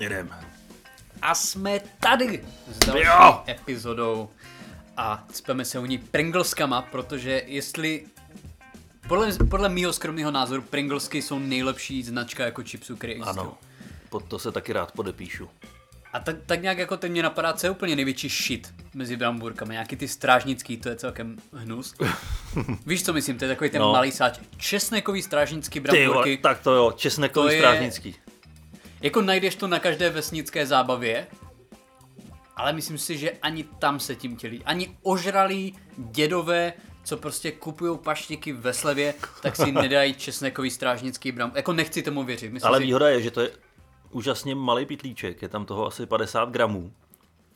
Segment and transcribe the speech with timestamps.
[0.00, 0.30] Jedem.
[1.22, 3.42] A jsme tady s další Jo.
[3.48, 4.30] epizodou
[4.96, 8.06] a cpeme se u ní Pringleskama, protože jestli
[9.08, 13.38] podle, podle mýho skromného názoru Pringlesky jsou nejlepší značka jako chipsů, které existují.
[13.40, 13.58] Ano,
[14.20, 15.48] pod to se taky rád podepíšu.
[16.12, 19.72] A tak, tak nějak jako teď mě napadá, co je úplně největší shit mezi bramburkami.
[19.74, 21.94] Nějaký ty strážnický, to je celkem hnus.
[22.86, 23.92] Víš, co myslím, to je takový ten No.
[23.92, 24.38] malý sáč.
[24.56, 26.36] Česnekový strážnický Ty vole, bramburky.
[26.36, 28.14] tak to jo, česnekový To je- strážnický.
[29.00, 31.26] Jako najdeš to na každé vesnické zábavě,
[32.56, 34.62] ale myslím si, že ani tam se tím tělí.
[34.64, 36.72] Ani ožralí dědové,
[37.04, 41.52] co prostě kupují paštiky ve slevě, tak si nedají česnekový strážnický bram.
[41.54, 42.52] Jako nechci tomu věřit.
[42.52, 43.50] Myslím Ale si, výhoda je, že to je
[44.10, 46.92] úžasně malý pitlíček, je tam toho asi 50 gramů.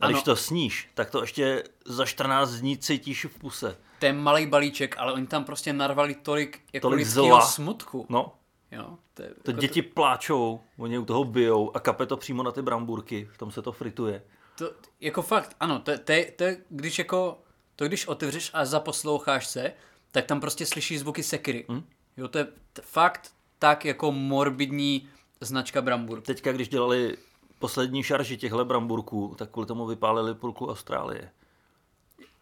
[0.01, 3.77] A když to sníš, tak to ještě za 14 dní cítíš v puse.
[3.99, 7.41] to je malý balíček, ale oni tam prostě narvali tolik, jako Tolik zla.
[7.41, 8.07] smutku.
[8.09, 8.33] No,
[8.73, 12.43] Jo, to, je, to jako děti pláčou, oni u toho bijou a kape to přímo
[12.43, 14.23] na ty bramburky, v tom se to frituje.
[14.59, 17.39] To, jako fakt, ano, to, to, je, to je, když jako,
[17.77, 19.73] to když otevřeš a zaposloucháš se,
[20.13, 21.65] tak tam prostě slyšíš zvuky sekiry.
[21.73, 21.83] Hm?
[22.17, 25.09] Jo, to je t- fakt tak jako morbidní
[25.41, 26.21] značka brambur.
[26.21, 27.17] Teďka, když dělali
[27.59, 31.31] poslední šarži těchhle bramburků, tak kvůli tomu vypálili půlku Austrálie.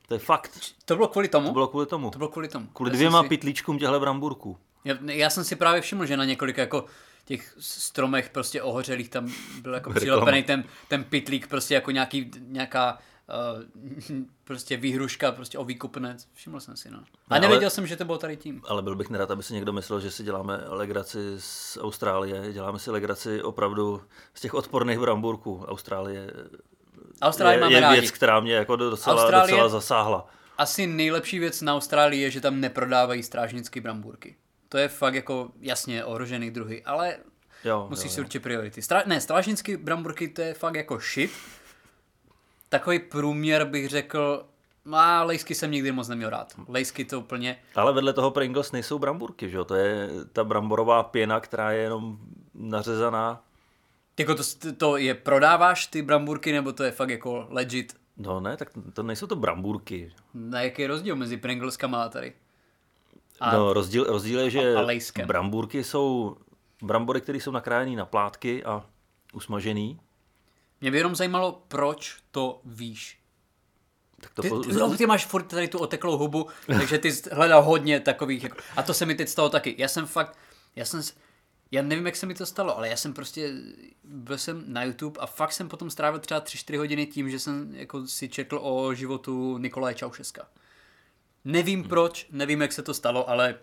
[0.09, 0.59] To je fakt.
[0.85, 1.47] To bylo kvůli tomu?
[1.47, 2.11] To bylo kvůli tomu.
[2.11, 2.67] to bylo kvůli tomu.
[2.67, 4.59] Kvůli Já dvěma si, pitlíčkům těchto bramburků.
[4.85, 6.85] já, já, jsem si právě všiml, že na několika jako
[7.25, 9.33] těch stromech prostě ohořelých tam
[9.63, 15.65] byl jako přilepený ten, ten pitlík prostě jako nějaký, nějaká uh, prostě výhruška prostě o
[15.65, 16.29] výkupnec.
[16.35, 16.99] Všiml jsem si, no.
[16.99, 18.63] A Ne, ale- nevěděl jsem, že to bylo tady tím.
[18.69, 22.53] Ale byl bych nerad, aby si někdo myslel, že si děláme legraci z Austrálie.
[22.53, 24.03] Děláme si legraci opravdu
[24.35, 25.65] z těch odporných bramburků.
[25.69, 26.31] Austrálie
[27.23, 28.01] Austrálii je, máme je rádi.
[28.01, 30.27] věc, která mě jako docela, Austrálie- docela zasáhla.
[30.59, 34.37] Asi nejlepší věc na Austrálii je, že tam neprodávají strážnické brambůrky.
[34.69, 37.17] To je fakt jako jasně ohrožený druhy, ale
[37.65, 38.25] Jo, musíš jo, si jo.
[38.25, 38.83] určit priority.
[38.83, 39.03] Strá...
[39.07, 41.31] Ne, strážnické brambůrky to je fakt jako shit.
[42.69, 44.47] Takový průměr bych řekl,
[44.93, 46.55] a lejsky jsem nikdy moc neměl rád.
[46.69, 49.65] Lejsky to úplně, Ale vedle toho Pringles nejsou bramburky, že jo?
[49.65, 52.19] To je ta bramborová pěna, která je jenom
[52.55, 53.43] nařezaná.
[54.19, 54.43] jako to,
[54.77, 57.97] to je, prodáváš ty brambůrky, nebo to je fakt jako legit.
[58.17, 60.13] No ne, tak to nejsou to bramburky.
[60.35, 62.33] Na jaký je rozdíl mezi Pringleskama a tady?
[63.41, 65.27] A- A, no, rozdíl, rozdíl je, že a lejskem.
[65.27, 66.37] bramburky jsou
[66.83, 68.85] brambory, které jsou nakrájené na plátky a
[69.33, 70.01] usmažený.
[70.81, 73.19] Mě by jenom zajímalo, proč to víš.
[74.21, 77.13] Tak to Ty, po- ty, no, ty máš furt tady tu oteklou hubu, takže ty
[77.33, 79.75] hledal hodně takových, jako, a to se mi teď stalo taky.
[79.79, 80.39] Já jsem fakt,
[80.77, 81.03] já jsem,
[81.71, 83.53] já nevím, jak se mi to stalo, ale já jsem prostě,
[84.05, 87.75] byl jsem na YouTube a fakt jsem potom strávil třeba 3-4 hodiny tím, že jsem
[87.75, 90.49] jako si četl o životu Nikolaje Čaušeska.
[91.45, 93.59] Nevím proč, nevím, jak se to stalo, ale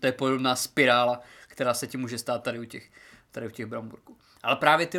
[0.00, 2.90] to je podobná spirála, která se ti může stát tady u těch,
[3.30, 4.18] tady u těch bramburků.
[4.42, 4.98] Ale právě ty,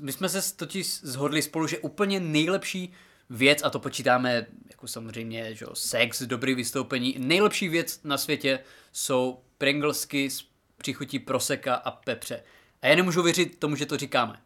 [0.00, 2.92] my jsme se totiž zhodli spolu, že úplně nejlepší
[3.30, 8.60] věc, a to počítáme jako samozřejmě, že jo, sex, dobrý vystoupení, nejlepší věc na světě
[8.92, 10.44] jsou Pringlesky s
[10.76, 12.42] příchutí proseka a pepře.
[12.82, 14.40] A já nemůžu věřit tomu, že to říkáme.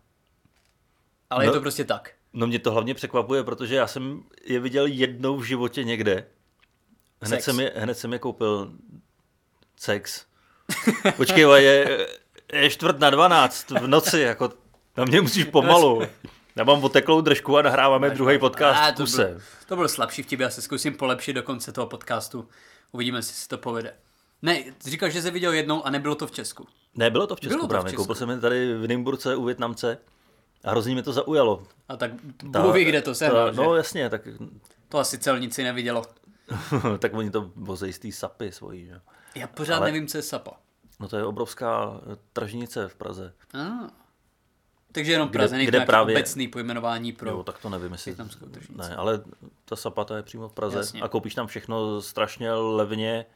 [1.30, 1.50] Ale no.
[1.50, 2.10] je to prostě tak.
[2.32, 6.26] No mě to hlavně překvapuje, protože já jsem je viděl jednou v životě někde.
[7.20, 7.44] Hned, Sex.
[7.44, 8.72] jsem je, hned jsem je koupil
[9.76, 10.26] sex.
[11.16, 12.06] Počkej, je,
[12.52, 14.63] je čtvrt na dvanáct v noci, jako
[14.96, 16.02] na mě musíš pomalu.
[16.56, 20.22] Já mám oteklou držku a nahráváme druhý podcast A, v to, byl, to byl slabší
[20.22, 22.48] vtip, já se zkusím polepšit do konce toho podcastu.
[22.92, 23.94] Uvidíme, jestli se to povede.
[24.42, 26.66] Ne, říkal, že jsi viděl jednou a nebylo to v Česku.
[26.94, 27.90] Ne, bylo to v Česku Bylo to v právě.
[27.90, 28.02] Česku.
[28.02, 29.98] Koupil jsem je tady v Nymburce u Větnamce
[30.64, 31.62] a hrozně mě to zaujalo.
[31.88, 32.10] A tak
[32.52, 33.56] Ta- Bůh ví, kde to ta, že?
[33.56, 34.28] No jasně, tak,
[34.88, 36.02] To asi celníci nevidělo.
[36.98, 38.86] tak oni to vozejí z té sapy svojí.
[38.86, 39.00] Že?
[39.34, 40.52] Já pořád Ale- nevím, co je sapa.
[41.00, 42.00] No to je obrovská
[42.32, 43.32] tržnice v Praze.
[43.54, 43.88] Ah.
[44.94, 47.30] Takže jenom Praze, kde kde, právě- obecný pojmenování pro...
[47.30, 48.16] Jo, tak to nevím, jestli...
[48.76, 49.22] Ne, ale
[49.64, 51.00] ta sapata je přímo v Praze Jasně.
[51.02, 53.26] a koupíš tam všechno strašně levně,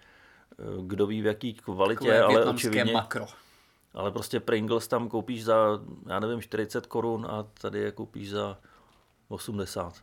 [0.52, 2.92] eh, kdo ví v jaký kvalitě, Takové ale očividně...
[2.92, 3.26] makro.
[3.94, 8.58] Ale prostě Pringles tam koupíš za, já nevím, 40 korun a tady je koupíš za
[9.28, 9.94] 80.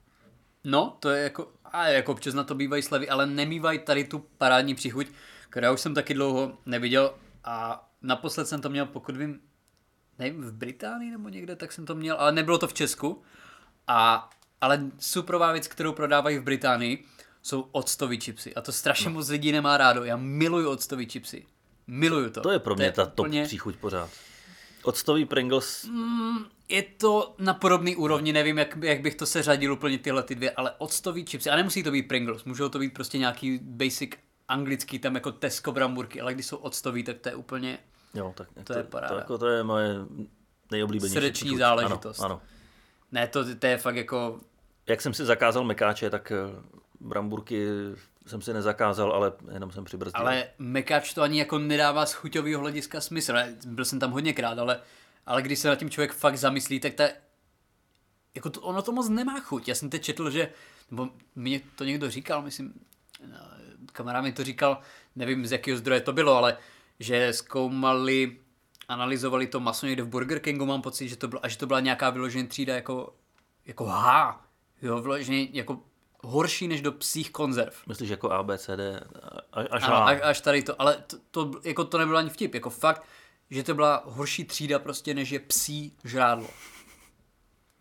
[0.64, 4.26] No, to je jako, a jako občas na to bývají slevy, ale nemývají tady tu
[4.38, 5.08] parádní příchuť,
[5.50, 7.14] kterou už jsem taky dlouho neviděl
[7.44, 9.40] a naposled jsem to měl, pokud vím,
[10.20, 13.24] nevím, v Británii nebo někde, tak jsem to měl, ale nebylo to v Česku.
[13.88, 14.30] A,
[14.62, 17.06] ale superová věc, kterou prodávají v Británii,
[17.42, 18.56] jsou octový chipsy.
[18.56, 20.04] A to strašně moc lidí nemá rádo.
[20.04, 21.46] Já miluju octový chipsy.
[21.88, 22.42] Miluju to.
[22.42, 24.10] To je pro mě ta top příchuť pořád.
[24.84, 25.90] Octový Pringles,
[26.68, 30.52] Je to na podobný úrovni, nevím, jak, jak bych to seřadil úplně tyhle ty dvě,
[30.52, 34.12] ale octový chipsy, a nemusí to být Pringles, můžou to být prostě nějaký basic
[34.48, 37.78] anglický, tam jako Tesco bramburky, ale když jsou octový, tak to je úplně,
[38.16, 39.14] jo, tak To je paráda.
[39.14, 39.96] To, jako, to je moje
[40.72, 42.20] nejoblíbenější Srdeční záležitost.
[42.20, 42.42] Ano, ano.
[43.12, 44.40] ne, to, to je fakt jako,
[44.88, 46.36] Jak jsem si zakázal mekáče, tak eh,
[47.00, 47.68] bramburky
[48.28, 50.22] jsem si nezakázal, ale jenom jsem přibrzdil.
[50.22, 53.34] ale mekáč to ani jako nedává z chuťového hlediska smysl,
[53.66, 54.80] byl jsem tam hodněkrát, ale,
[55.26, 57.04] ale když se nad tím člověk fakt zamyslí, tak ta,
[58.36, 59.68] jako to, ono to moc nemá chuť.
[59.68, 60.50] Já jsem teď četl, že,
[60.92, 62.74] nebo mě to někdo říkal, myslím,
[63.32, 63.38] no,
[63.92, 64.80] kamarád mi to říkal,
[65.16, 66.58] nevím z jakého zdroje to bylo, ale
[67.00, 68.40] že zkoumali,
[68.88, 71.68] analyzovali to maso někde v Burger Kingu, mám pocit, že to bylo, a že to
[71.68, 73.16] byla nějaká vyloženě třída jako,
[73.66, 74.42] jako H,
[74.82, 75.80] jo, vyloženě jako
[76.24, 77.82] horší než do psích konzerv.
[77.88, 79.00] Myslíš jako A, B, C, D,
[79.54, 80.06] a- až Ano, A.
[80.06, 83.04] až, až tady to, ale to, to, jako to nebylo ani vtip, jako fakt,
[83.50, 86.48] že to byla horší třída prostě, než je psí žrádlo.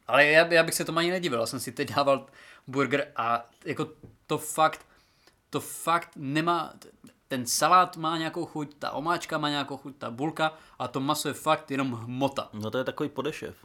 [0.06, 2.26] Ale já, já bych se tomu ani nedivil, já jsem si teď dával
[2.66, 3.88] burger a jako
[4.26, 4.87] to fakt,
[5.50, 6.72] to fakt nemá,
[7.29, 11.29] ten salát má nějakou chuť, ta omáčka má nějakou chuť, ta bulka a to maso
[11.29, 12.49] je fakt jenom hmota.
[12.53, 13.56] No to je takový podešev.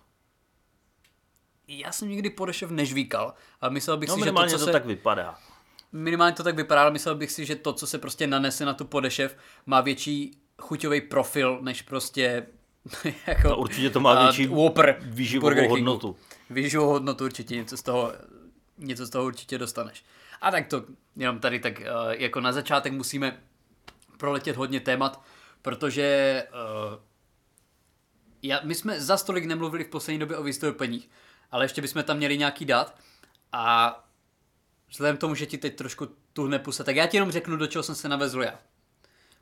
[1.68, 4.72] Já jsem nikdy podešev nežvíkal, ale myslel bych No si, že to, co to, se...
[4.72, 5.38] tak vypadá.
[5.92, 8.74] Minimálně to tak vypadá, ale myslel bych si, že to, co se prostě nanese na
[8.74, 12.46] tu podešev, má větší chuťový profil, než prostě
[13.28, 13.48] jako...
[13.48, 16.16] No, určitě to má a, větší Whopper výživovou hodnotu.
[16.50, 18.14] Výživovou hodnotu určitě, něco z toho,
[18.78, 20.04] něco z toho určitě dostaneš.
[20.42, 20.84] A tak to,
[21.16, 23.40] jenom tady tak uh, jako na začátek musíme
[24.20, 25.24] proletět hodně témat,
[25.62, 27.00] protože uh,
[28.42, 31.10] já, my jsme za stolik nemluvili v poslední době o vystoupeních,
[31.52, 32.96] ale ještě bychom tam měli nějaký dát
[33.52, 33.96] a
[34.90, 37.68] vzhledem k tomu, že ti teď trošku tuhne pusa, tak já ti jenom řeknu, do
[37.68, 38.60] čeho jsem se navezl já.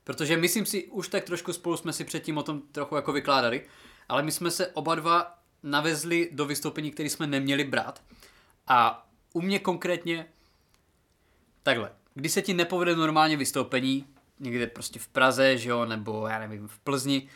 [0.03, 3.65] Protože myslím si, už tak trošku spolu jsme si předtím o tom trochu jako vykládali,
[4.09, 8.03] ale my jsme se oba dva navezli do vystoupení, které jsme neměli brát.
[8.67, 10.27] A u mě konkrétně
[11.63, 11.91] takhle.
[12.13, 14.05] Když se ti nepovede normálně vystoupení,
[14.39, 17.29] někde prostě v Praze, že jo, nebo já nevím, v Plzni,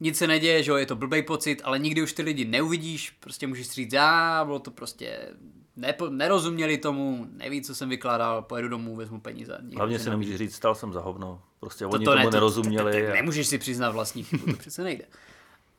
[0.00, 3.10] nic se neděje, že jo, je to blbej pocit, ale nikdy už ty lidi neuvidíš,
[3.10, 5.28] prostě můžeš říct, já, bylo to prostě,
[5.76, 9.58] nepo, nerozuměli tomu, neví, co jsem vykládal, pojedu domů, vezmu peníze.
[9.76, 11.42] Hlavně se si nemůžeš říct, stal jsem za hovno.
[11.60, 12.92] Prostě to, oni to tomu ne, to- nerozuměli.
[12.92, 15.04] To, to, to, a- nemůžeš si přiznat vlastní chybu, to přece nejde.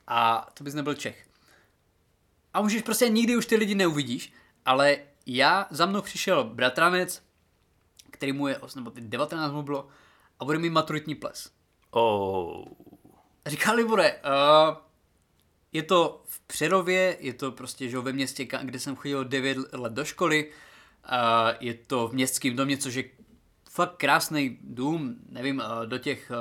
[0.08, 1.26] A to bys nebyl Čech.
[2.54, 4.34] A můžeš prostě nikdy už ty lidi neuvidíš,
[4.66, 7.22] ale já, za mnou přišel bratranec,
[8.12, 9.88] který mu je, nebo teď 19 mu bylo,
[10.40, 11.52] a bude mít maturitní ples.
[11.92, 12.64] Oh.
[13.46, 14.78] A říká Libore, uh,
[15.74, 19.94] je to v Přerově, je to prostě že ve městě, kde jsem chodil 9 let
[19.94, 21.12] do školy, uh,
[21.60, 23.04] je to v městském domě, což je
[23.70, 26.32] fakt krásný dům, nevím, uh, do těch,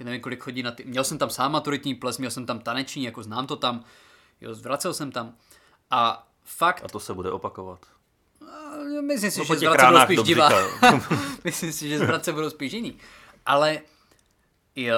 [0.00, 2.58] uh, nevím kolik chodí na ty, měl jsem tam sám maturitní ples, měl jsem tam
[2.58, 3.84] taneční, jako znám to tam,
[4.40, 5.34] jo, zvracel jsem tam
[5.90, 7.93] a fakt, A to se bude opakovat.
[8.98, 10.50] Uh, myslím si, No, že zvratce budou spíš divá,
[11.44, 12.98] myslím si, že zvratce budou spíš jiný,
[13.46, 13.80] ale
[14.76, 14.96] jo,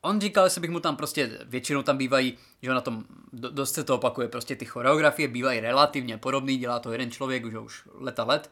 [0.00, 3.74] on říkal, že bych mu tam prostě, většinou tam bývají, že na tom do- dost
[3.74, 7.82] se to opakuje, prostě ty choreografie bývají relativně podobný, dělá to jeden člověk už, už
[7.94, 8.50] leta let.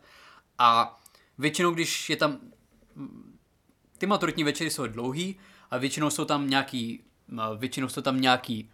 [0.58, 1.00] A
[1.38, 2.38] většinou, když je tam,
[3.98, 5.38] ty maturitní večery jsou dlouhý
[5.70, 7.05] a většinou jsou tam nějaký,
[7.38, 8.70] a většinou jsou tam nějaký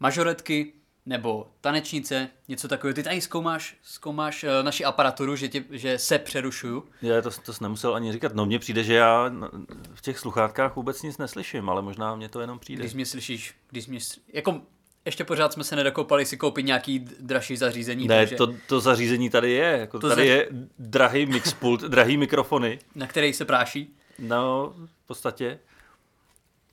[0.00, 0.72] mažoretky
[1.06, 2.94] nebo tanečnice, něco takového.
[2.94, 6.84] Ty tady zkoumáš, zkoumáš eh, naši aparaturu, že, tě, že se přerušuju.
[7.02, 8.34] Já to, to jsi nemusel ani říkat.
[8.34, 9.48] No mně přijde, že já n-
[9.94, 12.80] v těch sluchátkách vůbec nic neslyším, ale možná mě to jenom přijde.
[12.82, 13.98] Když mě slyšíš, když mě,
[14.32, 14.60] jako
[15.04, 19.30] ještě pořád jsme se nedokopali si koupit nějaký dražší zařízení, Ne, takže, to, to zařízení
[19.30, 19.76] tady je.
[19.78, 20.48] Jako To tady za- je
[20.78, 22.78] drahý mixpult, drahý mikrofony.
[22.94, 23.94] na který se práší.
[24.18, 24.72] No,
[25.04, 25.58] v podstatě.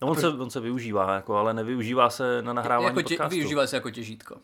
[0.01, 3.35] No, on, se, on se využívá, jako, ale nevyužívá se na nahrávání Jako tě, podcastu.
[3.35, 4.35] využívá se jako těžítko.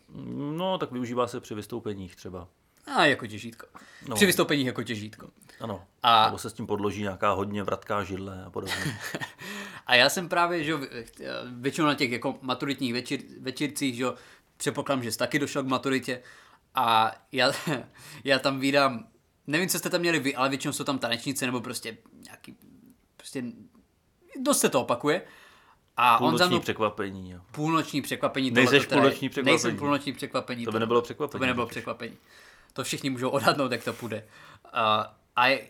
[0.56, 2.48] No, tak využívá se při vystoupeních třeba.
[2.96, 3.66] A jako těžítko.
[4.08, 4.14] No.
[4.16, 5.28] Při vystoupeních jako těžítko.
[5.60, 5.84] Ano.
[6.02, 8.98] A- Nebo se s tím podloží nějaká hodně vratká židle a podobně.
[9.86, 10.80] A já jsem právě, že jo,
[11.52, 14.14] většinou na těch jako maturitních večer, večírcích, že jo,
[14.56, 16.22] předpokládám, že jsi taky došel k maturitě
[16.74, 17.52] a já,
[18.24, 19.06] já tam vídám,
[19.46, 22.56] nevím, co jste tam měli vy, ale většinou jsou tam tanečnice nebo prostě nějaký,
[23.16, 23.42] prostě
[24.40, 25.22] dost se to opakuje.
[25.96, 27.30] A on za Půlnoční mnou překvapení.
[27.30, 27.40] Jo.
[27.52, 28.50] půlnoční překvapení.
[28.50, 29.52] Nejseš teda půlnoční překvapení.
[29.52, 30.64] Nejsem půlnoční překvapení.
[30.64, 32.16] To by nebylo překvapení, To by nebylo překvapení.
[32.72, 34.24] To všichni můžou odhadnout, jak to půjde.
[34.72, 35.68] A, a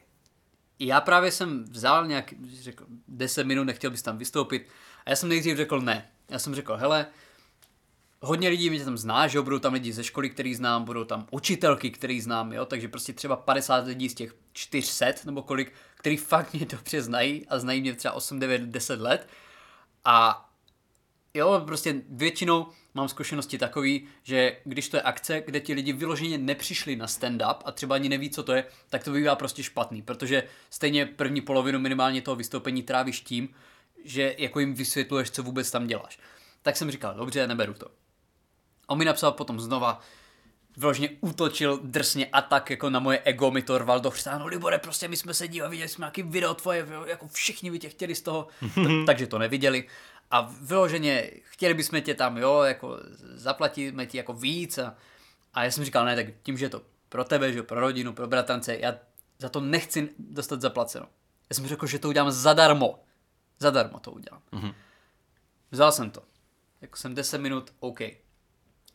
[0.79, 4.69] já právě jsem vzal nějak, řekl, 10 minut, nechtěl bys tam vystoupit.
[5.07, 6.09] A já jsem nejdřív řekl ne.
[6.29, 7.07] Já jsem řekl, hele,
[8.21, 11.05] hodně lidí mě tam zná, že jo, budou tam lidi ze školy, který znám, budou
[11.05, 15.73] tam učitelky, který znám, jo, takže prostě třeba 50 lidí z těch 400 nebo kolik,
[15.95, 19.29] který fakt mě dobře znají a znají mě třeba 8, 9, 10 let.
[20.05, 20.49] A
[21.35, 26.39] jo, prostě většinou mám zkušenosti takový, že když to je akce, kde ti lidi vyloženě
[26.39, 30.03] nepřišli na stand-up a třeba ani neví, co to je, tak to bývá prostě špatný,
[30.03, 33.49] protože stejně první polovinu minimálně toho vystoupení trávíš tím,
[34.05, 36.19] že jako jim vysvětluješ, co vůbec tam děláš.
[36.63, 37.87] Tak jsem říkal, dobře, neberu to.
[38.87, 40.01] On mi napsal potom znova,
[40.77, 44.39] vyloženě útočil drsně a tak jako na moje ego mi to rval do chřtánu.
[44.39, 47.79] No Libore, prostě my jsme se dívali, viděli jsme nějaký video tvoje, jako všichni by
[47.79, 49.89] tě chtěli z toho, t- takže to neviděli.
[50.31, 52.99] A vyloženě chtěli bychom tě tam, jo, jako
[53.35, 54.95] zaplatíme ti jako víc a,
[55.55, 57.81] a já jsem říkal, ne, tak tím, že je to pro tebe, že jo, pro
[57.81, 58.95] rodinu, pro bratrance, já
[59.39, 61.07] za to nechci dostat zaplaceno.
[61.51, 63.05] Já jsem řekl, že to udělám zadarmo.
[63.59, 64.43] Zadarmo to udělám.
[64.53, 64.75] Mm-hmm.
[65.71, 66.23] Vzal jsem to.
[66.81, 67.99] Jako jsem 10 minut, OK.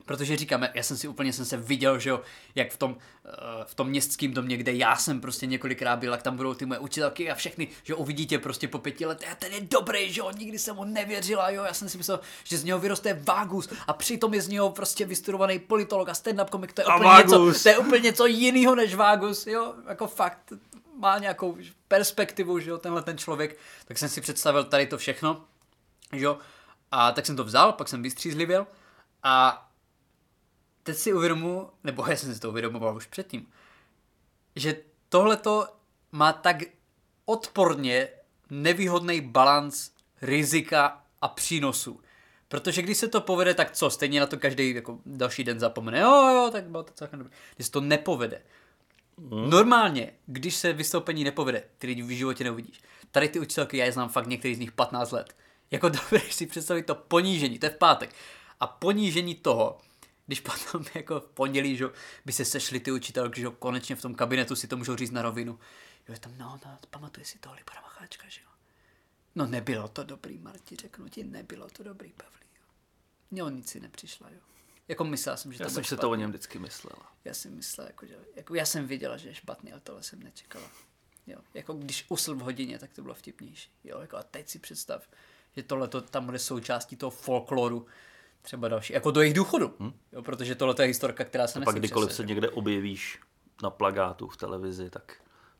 [0.10, 2.22] Protože říkám, já jsem si úplně jsem se viděl, že jo,
[2.56, 2.98] jak v tom, uh,
[3.66, 6.80] v tom městském domě, kde já jsem prostě několikrát byl, jak tam budou ty moje
[6.80, 10.32] učitelky a všechny, že uvidíte prostě po pěti letech a ten je dobrý, že jo,
[10.38, 13.94] nikdy jsem mu nevěřila, jo, já jsem si myslel, že z něho vyroste Vágus a
[13.94, 17.63] přitom je z něho prostě vystudovaný politolog a stand-up komik, to je A úplně něco,
[17.63, 20.54] to je úplně něco jiného než Vágus, jo, jako fakt,
[20.98, 25.46] má nějakou perspektivu, že jo, tenhle ten člověk, tak jsem si představil tady to všechno,
[26.13, 26.38] že jo,
[26.92, 28.68] a tak jsem to vzal, pak jsem vystřízlivěl
[29.24, 29.66] a
[30.83, 33.48] teď si uvědomu, nebo já jsem si to uvědomoval už předtím,
[34.55, 34.75] že
[35.09, 35.67] tohleto
[36.12, 36.57] má tak
[37.25, 38.07] odporně
[38.50, 42.00] nevýhodný balans rizika a přínosu.
[42.48, 46.00] Protože když se to povede, tak co, stejně na to každý jako další den zapomene.
[46.00, 47.33] Jo, jo, tak bylo to celkem dobré.
[47.55, 48.41] Když se to nepovede.
[49.17, 49.50] Hmm.
[49.50, 52.81] Normálně, když se vystoupení nepovede, ty lidi v životě neuvidíš.
[53.12, 55.36] Tady ty učitelky, já je znám fakt některý z nich 15 let.
[55.71, 58.15] Jako dobré si představit to ponížení, to je v pátek.
[58.59, 59.77] A ponížení toho,
[60.29, 61.86] když potom jako v pondělí, že,
[62.25, 65.21] by se sešli ty učitelky, že konečně v tom kabinetu si to můžou říct na
[65.21, 65.59] rovinu.
[66.07, 68.50] Jo, je tam, no, no, pamatuje si toho Libora Macháčka, že jo.
[69.36, 72.48] No nebylo to dobrý, Marti, řeknu ti, nebylo to dobrý, Pavlí.
[72.55, 72.65] Jo.
[73.31, 74.39] Jo, nic si nepřišla, jo.
[74.88, 77.13] Jako myslel jsem, že Já to jsem si to o něm vždycky myslela.
[77.25, 80.24] Já jsem myslel, jako, že, jako já jsem věděla, že je špatný, ale tohle jsem
[80.24, 80.71] nečekala.
[81.27, 83.71] Jo, jako když usl v hodině, tak to bylo vtipnější.
[83.83, 85.09] Jo, jako a teď si představ,
[85.55, 87.88] že tohle to tam bude součástí toho folkloru,
[88.41, 89.74] třeba další, jako do jejich důchodu.
[89.79, 89.93] Hmm.
[90.12, 93.19] Jo, protože tohle je historka, která se A pak kdykoliv se někde objevíš
[93.63, 95.13] na plagátu v televizi, tak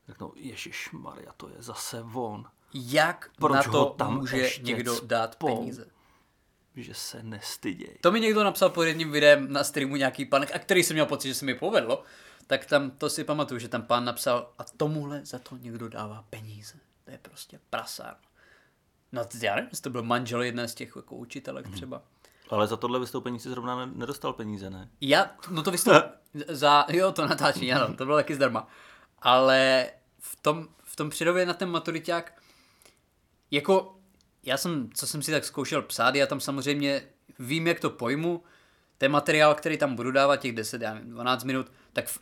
[0.07, 5.33] řeknou, Ježíš Maria, to je zase on, Jak Proč na to tam může někdo dát
[5.33, 5.57] cpou?
[5.57, 5.86] peníze?
[6.75, 7.98] že se nestyděj.
[8.01, 11.05] To mi někdo napsal pod jedním videem na streamu nějaký pan, a který jsem měl
[11.05, 12.03] pocit, že se mi povedlo,
[12.48, 16.25] tak tam to si pamatuju, že tam pán napsal a tomuhle za to někdo dává
[16.29, 16.74] peníze.
[17.05, 18.15] To je prostě prasár.
[19.12, 21.75] No já nevím, jestli to byl manžel jedné z těch jako učitelek Mhm.
[21.75, 22.01] třeba.
[22.50, 24.89] Ale za tohle vystoupení si zrovna ne- nedostal peníze, ne?
[25.01, 25.94] Já, no to vystoup,
[26.48, 28.68] za, jo, to natáčení, ano, to bylo taky zdarma.
[29.22, 29.89] Ale
[30.20, 32.41] v tom, v tom předově na ten maturiták,
[33.51, 33.96] jako,
[34.44, 37.01] já jsem, co jsem si tak zkoušel psát, já tam samozřejmě
[37.39, 38.44] vím, jak to pojmu,
[38.98, 42.20] ten materiál, který tam budu dávat, těch 10, já nevím, 12 minut, tak v,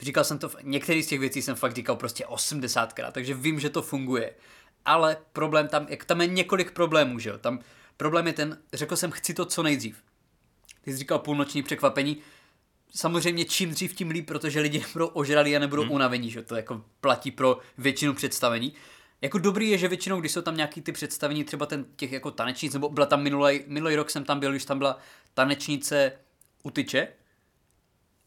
[0.00, 3.60] říkal jsem to, v- některý z těch věcí jsem fakt říkal prostě 80krát, takže vím,
[3.60, 4.34] že to funguje.
[4.84, 7.58] Ale problém tam, jak tam je několik problémů, že jo, tam
[7.96, 10.02] problém je ten, řekl jsem, chci to co nejdřív.
[10.80, 12.16] Ty jsi říkal půlnoční překvapení,
[12.94, 15.92] samozřejmě čím dřív, tím líp, protože lidi nebudou ožralí a nebudou hmm.
[15.92, 18.72] unavení, že to jako platí pro většinu představení.
[19.20, 22.30] Jako dobrý je, že většinou, když jsou tam nějaký ty představení, třeba ten těch jako
[22.30, 24.98] tanečnic, nebo byla tam minulý, minulý rok jsem tam byl, když tam byla
[25.34, 26.12] tanečnice
[26.62, 27.08] u tyče,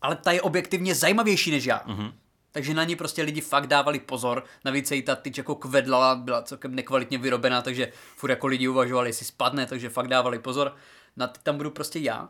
[0.01, 1.83] ale ta je objektivně zajímavější než já.
[1.87, 2.13] Mm-hmm.
[2.51, 6.41] Takže na ní prostě lidi fakt dávali pozor, navíc jí ta tyč jako kvedla, byla
[6.41, 10.75] celkem nekvalitně vyrobená, takže furt jako lidi uvažovali, jestli spadne, takže fakt dávali pozor.
[11.17, 12.29] Na ty tam budu prostě já.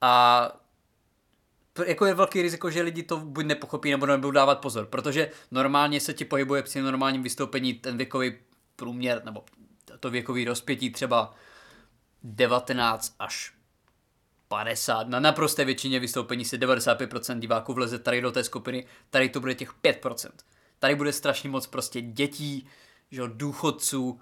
[0.00, 0.52] A
[1.86, 6.00] jako je velký riziko, že lidi to buď nepochopí, nebo nebudou dávat pozor, protože normálně
[6.00, 8.38] se ti pohybuje při normálním vystoupení ten věkový
[8.76, 9.44] průměr, nebo
[10.00, 11.34] to věkový rozpětí třeba
[12.22, 13.52] 19 až
[14.52, 15.08] 50.
[15.08, 19.54] Na naprosté většině vystoupení se 95% diváků vleze tady do té skupiny, tady to bude
[19.54, 20.30] těch 5%.
[20.78, 22.66] Tady bude strašně moc prostě dětí,
[23.10, 24.20] že jo, důchodců.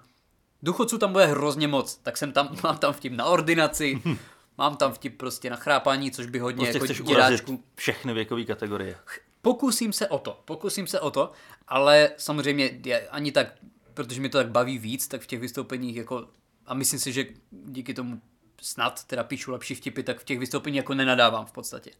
[0.63, 4.01] Důchodců tam bude hrozně moc, tak jsem tam, mám tam vtip na ordinaci,
[4.57, 7.63] mám tam vtip prostě na chrápání, což by hodně Prostě jako dědáčků.
[7.75, 8.95] všechny věkové kategorie.
[9.41, 11.31] Pokusím se o to, pokusím se o to,
[11.67, 13.47] ale samozřejmě ani tak,
[13.93, 16.27] protože mi to tak baví víc, tak v těch vystoupeních jako,
[16.65, 18.21] a myslím si, že díky tomu
[18.61, 21.91] snad teda píšu lepší vtipy, tak v těch vystoupeních jako nenadávám v podstatě.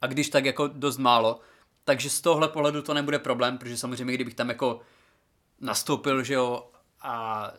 [0.00, 1.40] A když tak jako dost málo,
[1.84, 4.80] takže z tohle pohledu to nebude problém, protože samozřejmě kdybych tam jako
[5.60, 7.52] nastoupil, že jo, a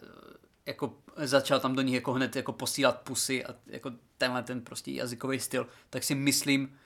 [0.66, 4.92] jako začal tam do nich jako hned jako posílat pusy a jako tenhle ten prostě
[4.92, 6.78] jazykový styl, tak si myslím,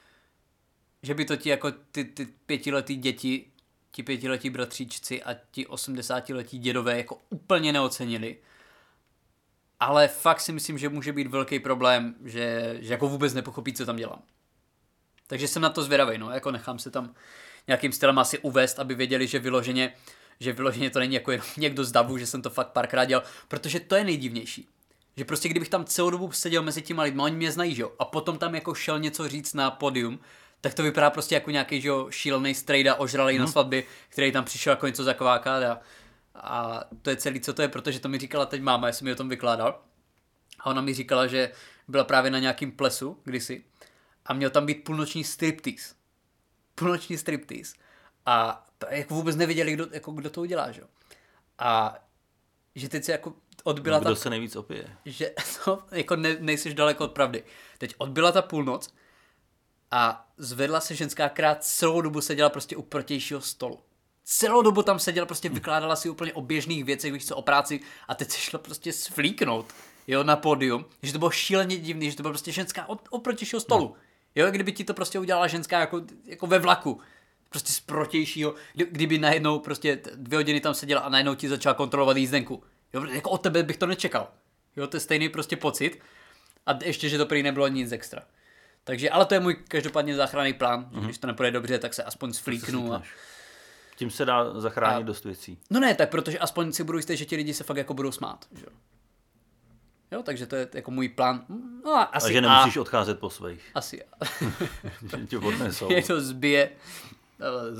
[1.03, 3.51] že by to ti jako ty, ty pětiletý děti,
[3.91, 8.37] ti pětiletí bratříčci a ti osmdesátiletí dědové jako úplně neocenili.
[9.79, 13.85] Ale fakt si myslím, že může být velký problém, že, že jako vůbec nepochopí, co
[13.85, 14.21] tam dělám.
[15.27, 17.13] Takže jsem na to zvědavý, no, jako nechám se tam
[17.67, 19.93] nějakým stylem asi uvést, aby věděli, že vyloženě,
[20.39, 23.23] že vyloženě to není jako jenom někdo z davu, že jsem to fakt párkrát dělal,
[23.47, 24.67] protože to je nejdivnější.
[25.17, 27.91] Že prostě kdybych tam celou dobu seděl mezi těma lidmi, oni mě znají, že jo,
[27.99, 30.19] a potom tam jako šel něco říct na podium,
[30.61, 33.45] tak to vypadá prostě jako nějaký, že jo, šílený strejda ožralý hmm.
[33.45, 35.79] na svatbě, který tam přišel jako něco zakvákat a,
[36.35, 39.05] a to je celý, co to je, protože to mi říkala teď máma, já jsem
[39.05, 39.81] mi o tom vykládal.
[40.59, 41.51] A ona mi říkala, že
[41.87, 43.63] byla právě na nějakým plesu kdysi
[44.25, 45.95] a měl tam být půlnoční striptease.
[46.75, 47.75] Půlnoční striptease.
[48.25, 50.81] A jako vůbec nevěděli, kdo, jako, kdo to udělá, že?
[51.59, 51.99] A
[52.75, 53.33] že teď se jako
[53.63, 54.21] odbyla no, kdo ta...
[54.21, 54.97] se nejvíc opije?
[55.05, 55.33] Že
[55.67, 57.43] no, jako ne, nejsiš daleko od pravdy.
[57.77, 58.93] Teď odbyla ta půlnoc
[59.91, 63.79] a zvedla se ženská, která celou dobu seděla prostě u protějšího stolu.
[64.31, 67.79] Celou dobu tam seděla, prostě vykládala si úplně o běžných věcech, víš co, o práci
[68.07, 69.73] a teď se šla prostě svlíknout,
[70.07, 73.59] jo, na pódium, že to bylo šíleně divný, že to byla prostě ženská od, oprotějšího
[73.59, 73.85] stolu.
[73.85, 74.01] No.
[74.35, 77.01] Jo, kdyby ti to prostě udělala ženská jako, jako ve vlaku,
[77.49, 82.17] prostě z protějšího, kdyby najednou prostě dvě hodiny tam seděla a najednou ti začala kontrolovat
[82.17, 82.63] jízdenku.
[82.93, 84.27] Jo, jako od tebe bych to nečekal.
[84.75, 85.99] Jo, to je stejný prostě pocit.
[86.65, 88.21] A ještě, že to prý nebylo nic extra.
[88.83, 91.03] Takže, ale to je můj každopádně záchranný plán, mm-hmm.
[91.03, 92.93] když to nepůjde dobře, tak se aspoň sflíknu.
[92.93, 93.03] A...
[93.99, 95.07] Tím se dá zachránit a...
[95.07, 95.57] dost věcí.
[95.69, 98.11] No ne, tak protože aspoň si budu jistý, že ti lidi se fakt jako budou
[98.11, 98.45] smát.
[98.51, 98.65] Že?
[100.11, 101.45] Jo, takže to je jako můj plán.
[101.85, 102.81] No a, asi a že nemusíš a...
[102.81, 103.71] odcházet po svých.
[103.75, 104.03] Asi.
[105.17, 105.91] že tě odnesou.
[105.91, 106.71] Je to zbije.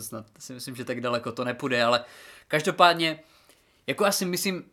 [0.02, 2.06] Snad si myslím, že tak daleko to nepůjde, ale
[2.48, 3.20] každopádně,
[3.88, 4.64] jako já si myslím,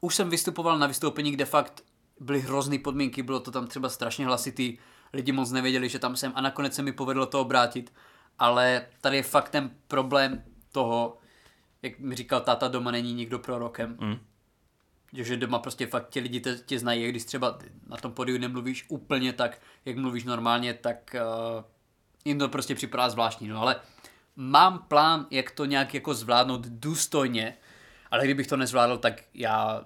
[0.00, 1.84] už jsem vystupoval na vystoupení, kde fakt
[2.20, 4.78] byly hrozný podmínky, bylo to tam třeba strašně hlasitý,
[5.12, 7.92] lidi moc nevěděli, že tam jsem a nakonec se mi povedlo to obrátit,
[8.38, 10.44] ale tady je fakt ten problém
[10.78, 11.18] toho,
[11.82, 13.96] jak mi říkal táta, doma není nikdo prorokem.
[14.00, 14.18] Mm.
[15.12, 18.86] Že doma prostě fakt ti lidi tě, tě znají, když třeba na tom podiu nemluvíš
[18.88, 21.64] úplně tak, jak mluvíš normálně, tak uh,
[22.24, 23.48] jim to prostě připadá zvláštní.
[23.48, 23.80] No ale
[24.36, 27.56] mám plán, jak to nějak jako zvládnout důstojně,
[28.10, 29.84] ale kdybych to nezvládl, tak já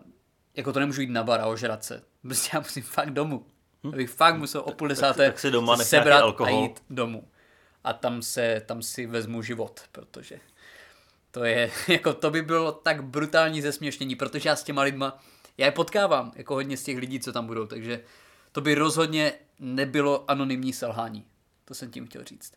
[0.56, 2.02] jako to nemůžu jít na bar a ožrat se.
[2.22, 3.46] Prostě já musím fakt domů.
[3.84, 3.88] Hm?
[3.88, 6.54] Abych fakt musel o půl desáté tak, tak si doma sebrat alkohol.
[6.54, 7.28] a jít domů.
[7.84, 10.40] A tam, se, tam si vezmu život, protože
[11.32, 15.22] to je, jako to by bylo tak brutální zesměšnění, protože já s těma lidma,
[15.58, 18.00] já je potkávám, jako hodně z těch lidí, co tam budou, takže
[18.52, 21.24] to by rozhodně nebylo anonymní selhání.
[21.64, 22.52] To jsem tím chtěl říct.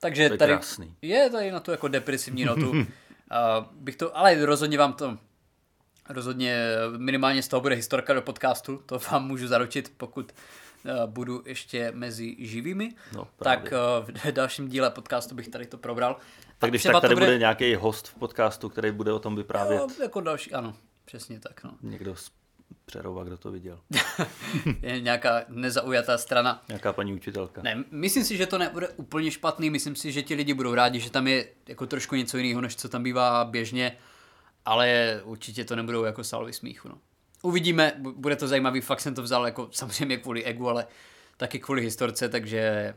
[0.00, 0.94] Takže to je tady krásný.
[1.02, 2.70] je tady na tu jako depresivní notu.
[2.70, 2.86] uh,
[3.72, 5.18] bych to, ale rozhodně vám to
[6.08, 10.32] rozhodně minimálně z toho bude historka do podcastu, to vám můžu zaručit, pokud
[11.06, 12.94] budu ještě mezi živými.
[13.12, 16.16] No, tak uh, v dalším díle podcastu bych tady to probral.
[16.58, 17.26] Tak když tak tady bude...
[17.26, 19.80] bude nějaký host v podcastu, který bude o tom vyprávět.
[19.80, 21.64] Jo, jako další, ano, přesně tak.
[21.64, 21.70] No.
[21.82, 22.30] Někdo z
[22.84, 23.80] Přerova, kdo to viděl.
[24.82, 26.62] je nějaká nezaujatá strana.
[26.68, 27.62] Nějaká paní učitelka.
[27.62, 31.00] Ne, myslím si, že to nebude úplně špatný, myslím si, že ti lidi budou rádi,
[31.00, 33.96] že tam je jako trošku něco jiného, než co tam bývá běžně,
[34.64, 36.88] ale určitě to nebudou jako salvy smíchu.
[36.88, 36.98] No.
[37.42, 40.86] Uvidíme, bude to zajímavý, fakt jsem to vzal jako samozřejmě kvůli egu, ale
[41.36, 42.94] taky kvůli historce, takže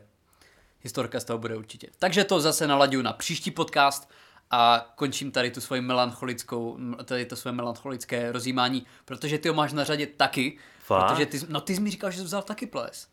[0.80, 1.88] historka z toho bude určitě.
[1.98, 4.10] Takže to zase nalaďuju na příští podcast
[4.50, 9.72] a končím tady tu svoji melancholickou, tady to svoje melancholické rozjímání, protože ty ho máš
[9.72, 10.58] na řadě taky.
[10.78, 11.10] Fakt?
[11.10, 13.08] Protože ty, no ty jsi mi říkal, že jsi vzal taky ples.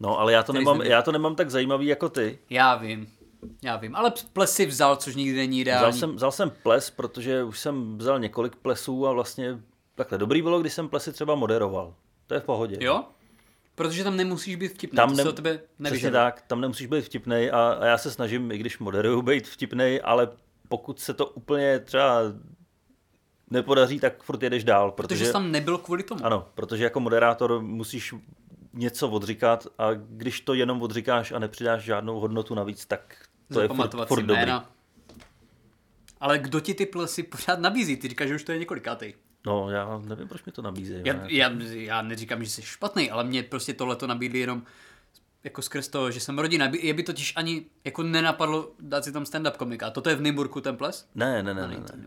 [0.00, 2.38] No, ale já to, nemám, já to nemám tak zajímavý jako ty.
[2.50, 3.12] Já vím,
[3.62, 5.88] já vím, ale ples si vzal, což nikdy není ideální.
[5.88, 9.58] Vzal jsem, vzal jsem ples, protože už jsem vzal několik plesů a vlastně
[9.96, 11.94] takhle dobrý bylo, když jsem plesy třeba moderoval.
[12.26, 12.76] To je v pohodě.
[12.80, 13.04] Jo?
[13.74, 17.50] Protože tam nemusíš být vtipný, tam ne, to tebe Přesně tak, tam nemusíš být vtipný
[17.50, 20.28] a, a já se snažím, i když moderuju, být vtipný, ale
[20.68, 22.20] pokud se to úplně třeba
[23.50, 24.90] nepodaří, tak furt jedeš dál.
[24.90, 26.24] Protože, protože jsi tam nebyl kvůli tomu.
[26.24, 28.14] Ano, protože jako moderátor musíš
[28.72, 33.68] něco odříkat a když to jenom odříkáš a nepřidáš žádnou hodnotu navíc, tak to je
[33.68, 34.52] furt, furt dobrý.
[36.20, 37.96] Ale kdo ti ty plesy pořád nabízí?
[37.96, 39.14] Ty říkáš, že už to je několikátej.
[39.46, 40.94] No, já nevím, proč mi to nabízí.
[41.04, 44.62] Já, já, já neříkám, že jsi špatný, ale mě prostě tohle to nabídli jenom
[45.44, 46.70] jako skrz toho, že jsem rodina.
[46.80, 49.90] Je by totiž ani jako nenapadlo dát si tam stand-up komika.
[49.90, 51.08] Toto je v Nymburku ten ples?
[51.14, 51.68] Ne, ne, ne.
[51.68, 52.06] ne, ne.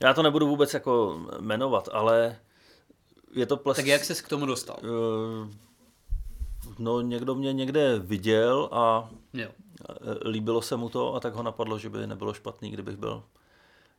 [0.00, 2.36] Já to nebudu vůbec jako jmenovat, ale
[3.34, 3.76] je to ples...
[3.76, 4.76] Tak jak ses k tomu dostal?
[4.82, 5.50] Uh,
[6.78, 9.48] no někdo mě někde viděl a jo.
[10.24, 13.22] líbilo se mu to a tak ho napadlo, že by nebylo špatný, kdybych byl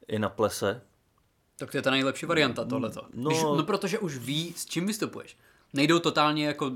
[0.07, 0.81] i na plese.
[1.59, 3.01] Tak to je ta nejlepší varianta tohleto.
[3.13, 5.37] No, Když, no protože už ví, s čím vystupuješ.
[5.73, 6.71] Nejdou totálně jako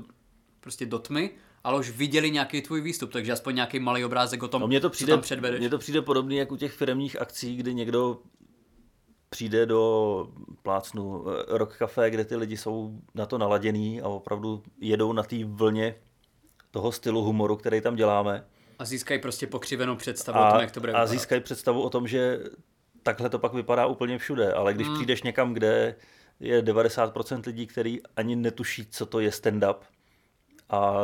[0.60, 1.30] prostě do tmy,
[1.64, 4.80] ale už viděli nějaký tvůj výstup, takže aspoň nějaký malý obrázek o tom, no, mně
[4.80, 5.60] to přijde, co tam předvedeš.
[5.60, 8.18] Mně to přijde podobný jako u těch firmních akcí, kdy někdo
[9.30, 10.28] přijde do
[10.62, 15.22] plácnu eh, Rock Café, kde ty lidi jsou na to naladěný a opravdu jedou na
[15.22, 15.94] té vlně
[16.70, 18.46] toho stylu humoru, který tam děláme.
[18.78, 21.06] A získají prostě pokřivenou představu a, o tom, jak to bude A vypadat.
[21.10, 22.40] získají představu o tom, že
[23.04, 24.96] takhle to pak vypadá úplně všude, ale když hmm.
[24.96, 25.96] přijdeš někam, kde
[26.40, 29.76] je 90% lidí, kteří ani netuší, co to je stand-up
[30.70, 30.96] a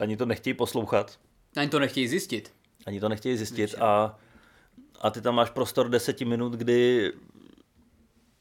[0.00, 1.18] ani to nechtějí poslouchat.
[1.56, 2.52] Ani to nechtějí zjistit.
[2.86, 4.18] Ani to nechtějí zjistit a,
[5.00, 7.12] a ty tam máš prostor deseti minut, kdy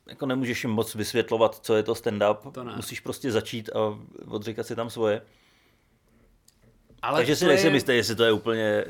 [0.07, 2.51] jako nemůžeš jim moc vysvětlovat, co je to stand-up.
[2.51, 2.73] To ne.
[2.75, 5.21] Musíš prostě začít a odříkat si tam svoje.
[7.01, 8.85] Ale Takže si nejsem je- jistý, jestli to je úplně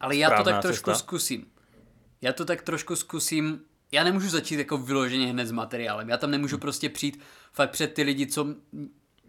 [0.00, 1.04] Ale já to tak trošku cesta.
[1.06, 1.46] zkusím.
[2.24, 3.60] Já to tak trošku zkusím.
[3.92, 6.08] Já nemůžu začít jako vyloženě hned s materiálem.
[6.08, 7.20] Já tam nemůžu prostě přijít
[7.52, 8.46] fakt před ty lidi, co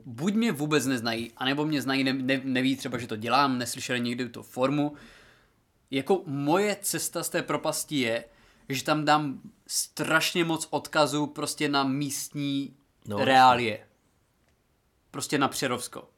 [0.05, 3.99] buď mě vůbec neznají, anebo mě znají, ne, ne, neví třeba, že to dělám, neslyšeli
[3.99, 4.95] nikdy tu formu.
[5.91, 8.25] Jako moje cesta z té propasti je,
[8.69, 12.75] že tam dám strašně moc odkazů prostě na místní
[13.07, 13.87] no, reálie.
[15.11, 16.09] Prostě na Přerovsko.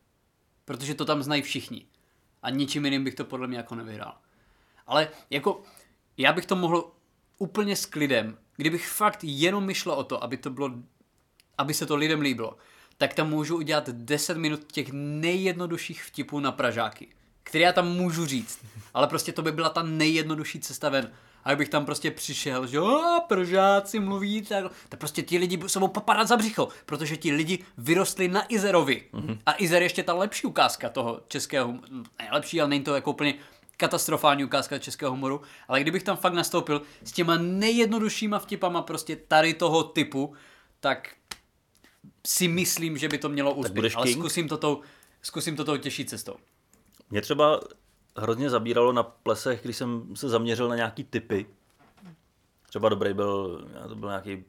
[0.66, 1.86] Protože to tam znají všichni.
[2.42, 4.18] A ničím jiným bych to podle mě jako nevyhrál.
[4.88, 5.64] Ale jako,
[6.18, 6.92] já bych to mohl
[7.38, 10.72] úplně s klidem, kdybych fakt jenom myšlel o to, aby to bylo,
[11.58, 12.58] aby se to lidem líbilo,
[12.98, 17.08] tak tam můžu udělat 10 minut těch nejjednodušších vtipů na Pražáky,
[17.44, 18.60] které já tam můžu říct.
[18.94, 21.12] Ale prostě to by byla ta nejjednodušší cesta ven.
[21.44, 25.80] A bych tam prostě přišel, že "A, Pražáci mluví tak, tak prostě ti lidi se
[25.80, 29.04] budou popadat za břicho, protože ti lidi vyrostli na Izerovi.
[29.14, 29.38] Mm-hmm.
[29.46, 31.88] A Izer je ještě ta lepší ukázka toho českého, humoru.
[32.20, 33.34] ne lepší, ale není to jako úplně
[33.78, 39.54] katastrofální ukázka českého humoru, ale kdybych tam fakt nastoupil s těma nejjednoduššíma vtipama prostě tady
[39.54, 40.34] toho typu,
[40.80, 41.10] tak
[42.28, 43.96] si myslím, že by to mělo úspěch.
[43.96, 44.20] Ale king?
[44.20, 44.82] zkusím to, tou,
[45.22, 46.36] zkusím to tou těžší cestou.
[47.10, 47.60] Mě třeba
[48.18, 51.46] hrozně zabíralo na plesech, když jsem se zaměřil na nějaký typy.
[52.70, 54.44] Třeba dobrý byl, to byl nějaký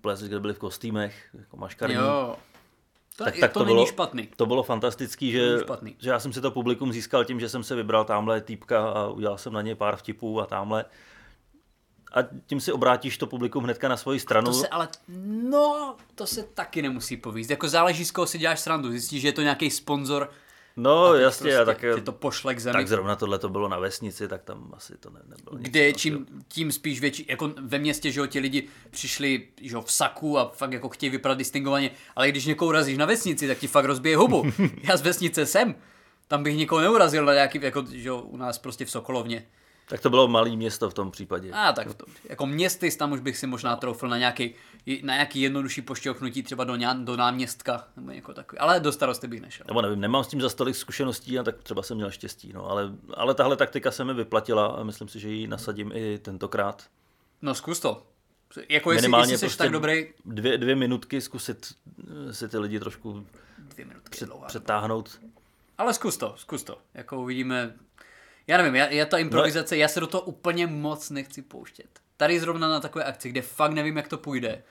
[0.00, 1.94] ples, kde byli v kostýmech, jako maškarní.
[1.94, 2.36] Jo.
[3.24, 4.28] To, tak, tak, to, to, není bylo, špatný.
[4.36, 5.96] To bylo fantastický, že, špatný.
[5.98, 9.08] že já jsem si to publikum získal tím, že jsem se vybral tamhle týpka a
[9.08, 10.84] udělal jsem na něj pár vtipů a tamhle.
[12.14, 14.46] A tím si obrátíš to publikum hnedka na svoji stranu.
[14.46, 14.88] To se ale,
[15.48, 17.50] no, to se taky nemusí povíst.
[17.50, 18.90] Jako záleží, z koho si děláš srandu.
[18.90, 20.30] Zjistíš, že je to nějaký sponzor,
[20.76, 22.72] no teď jasně, a tak, prostě ti to pošle k zemi.
[22.72, 25.92] tak zrovna tohle to bylo na vesnici, tak tam asi to ne, nebylo kde je
[25.92, 29.92] čím, tím spíš větší, jako ve městě, že jo, ti lidi přišli že jo, v
[29.92, 33.66] saku a fakt jako chtějí vypadat distingovaně, ale když někoho razíš na vesnici, tak ti
[33.66, 34.44] fakt rozbije hubu.
[34.82, 35.74] Já z vesnice jsem,
[36.28, 39.46] tam bych nikoho neurazil na nějaký, jako že jo, u nás prostě v Sokolovně.
[39.88, 41.50] Tak to bylo malý město v tom případě.
[41.52, 44.54] A tak v tom, jako městys, tam už bych si možná troufl na nějaký,
[45.02, 48.58] na nějaký jednodušší pošťouchnutí třeba do, ňa- do náměstka, nebo něco takový.
[48.58, 49.64] Ale do starosty bych nešel.
[49.68, 52.52] Nebo nevím, nemám s tím za stolik zkušeností, a tak třeba jsem měl štěstí.
[52.52, 56.18] No, ale, ale tahle taktika se mi vyplatila a myslím si, že ji nasadím i
[56.18, 56.82] tentokrát.
[57.42, 58.06] No zkus to.
[58.68, 61.74] Jako jestli, Minimálně jestli jsi tak dobrý, Dvě, dvě minutky zkusit
[62.28, 63.26] eh, si ty lidi trošku
[63.58, 64.46] dvě minutky před, dlouhá.
[64.46, 65.20] přetáhnout.
[65.78, 66.78] Ale zkus to, zkus to.
[66.94, 67.74] Jako uvidíme.
[68.46, 72.00] Já nevím, já, já ta improvizace, já se do toho úplně moc nechci pouštět.
[72.16, 74.62] Tady zrovna na takové akci, kde fakt nevím, jak to půjde.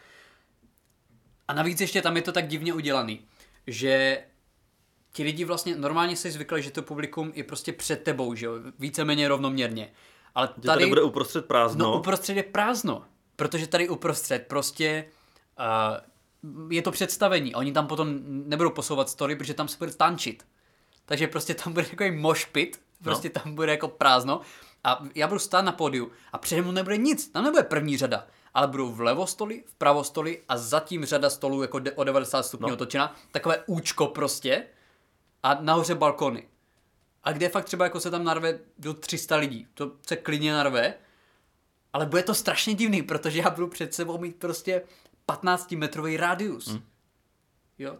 [1.48, 3.22] A navíc ještě tam je to tak divně udělaný,
[3.68, 4.24] že
[5.14, 8.54] ti lidi vlastně, normálně jsi zvyklý, že to publikum je prostě před tebou, že jo,
[8.80, 9.92] víceméně rovnoměrně.
[10.36, 11.86] Ale Že tady bude uprostřed prázdno.
[11.86, 15.06] No uprostřed je prázdno, protože tady uprostřed prostě
[15.60, 17.56] uh, je to představení.
[17.56, 20.46] Oni tam potom nebudou posouvat story, protože tam se bude tančit.
[21.06, 23.42] Takže prostě tam bude takový mošpit, prostě no.
[23.42, 24.42] tam bude jako prázdno.
[24.84, 28.28] A já budu stát na pódiu a přede mnou nebude nic, tam nebude první řada,
[28.54, 32.68] ale budou vlevo stoly, vpravo stoly a zatím řada stolů jako de- o 90 stupňů
[32.68, 32.74] no.
[32.74, 33.16] otočená.
[33.32, 34.66] Takové účko prostě
[35.44, 36.48] a nahoře balkony.
[37.24, 40.94] A kde fakt třeba jako se tam narve do 300 lidí, to se klidně narve,
[41.94, 44.82] ale bude to strašně divný, protože já budu před sebou mít prostě
[45.26, 46.68] 15 metrový rádius.
[46.68, 46.82] Hmm.
[47.80, 47.98] Jo,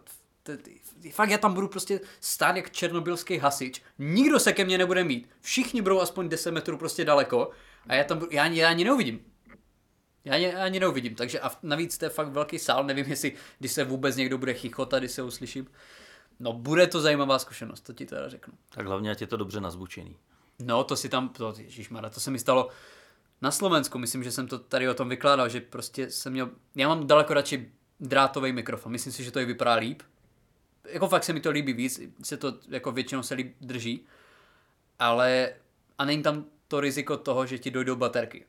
[1.10, 5.28] fakt já tam budu prostě stát jak černobylský hasič, nikdo se ke mně nebude mít,
[5.40, 7.50] všichni budou aspoň 10 metrů prostě daleko
[7.88, 9.20] a já tam budu, já, ani- já ani neuvidím.
[10.24, 13.32] Já ani, já ani neuvidím, takže a navíc to je fakt velký sál, nevím jestli,
[13.58, 15.66] když se vůbec někdo bude chichotat, když se uslyším.
[16.40, 18.54] No bude to zajímavá zkušenost, to ti teda řeknu.
[18.74, 20.16] Tak hlavně, ať je to dobře nazvučený.
[20.58, 22.68] No, to si tam, to, ježišmarja, to se mi stalo
[23.42, 26.88] na Slovensku, myslím, že jsem to tady o tom vykládal, že prostě jsem měl, já
[26.88, 30.02] mám daleko radši drátový mikrofon, myslím si, že to i vypadá líp.
[30.88, 34.06] Jako fakt se mi to líbí víc, se to jako většinou se líp drží,
[34.98, 35.54] ale
[35.98, 38.44] a není tam to riziko toho, že ti dojdou baterky,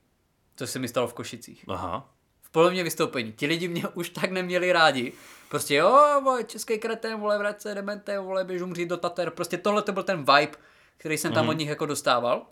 [0.56, 2.10] což se mi stalo v Košicích Aha.
[2.42, 3.34] v polovině vystoupení.
[3.34, 5.14] Ti lidi mě už tak neměli rádi.
[5.50, 9.30] Prostě jo, vole, český kretén, vole, vrať se, demente, vole, běž umřít do Tater.
[9.30, 10.58] Prostě tohle to byl ten vibe,
[10.98, 12.46] který jsem tam od nich jako dostával.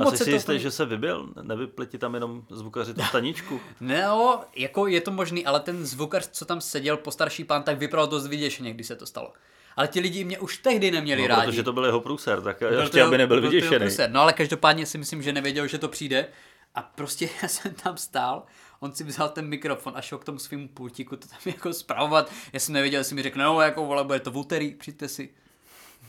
[0.00, 1.28] Asi si to jistý, úplně- že se vybil?
[1.42, 3.60] Nevypli ti tam jenom zvukaři tu staničku?
[3.80, 8.06] No, jako je to možný, ale ten zvukař, co tam seděl, postarší pán, tak vypadal
[8.06, 9.32] dost vyděšeně, když se to stalo.
[9.76, 11.46] Ale ti lidi mě už tehdy neměli No, rádi.
[11.46, 13.78] protože to byl jeho průser, tak Byl ještě to- aby nebyl byl to vyděšený.
[13.86, 14.10] průser.
[14.10, 16.28] No ale každopádně si myslím, že nevěděl, že to přijde.
[16.74, 18.42] A prostě já jsem tam stál,
[18.80, 22.32] on si vzal ten mikrofon a šel k tomu svým pultíku to tam jako zpravovat.
[22.52, 25.30] Já jsem nevěděl, jestli mi řekne, no jako vole, bude to v úterý, přijďte si.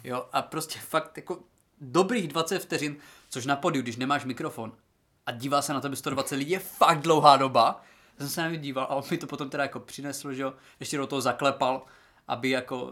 [0.04, 1.40] Jo, a prostě fakt jako
[1.82, 2.96] dobrých 20 vteřin,
[3.30, 4.72] což na podiu, když nemáš mikrofon
[5.26, 7.82] a dívá se na tebe 120 lidí, je fakt dlouhá doba.
[8.20, 10.42] Já jsem se na něj díval a on mi to potom teda jako přinesl, že
[10.42, 11.86] jo, ještě do toho zaklepal,
[12.28, 12.92] aby jako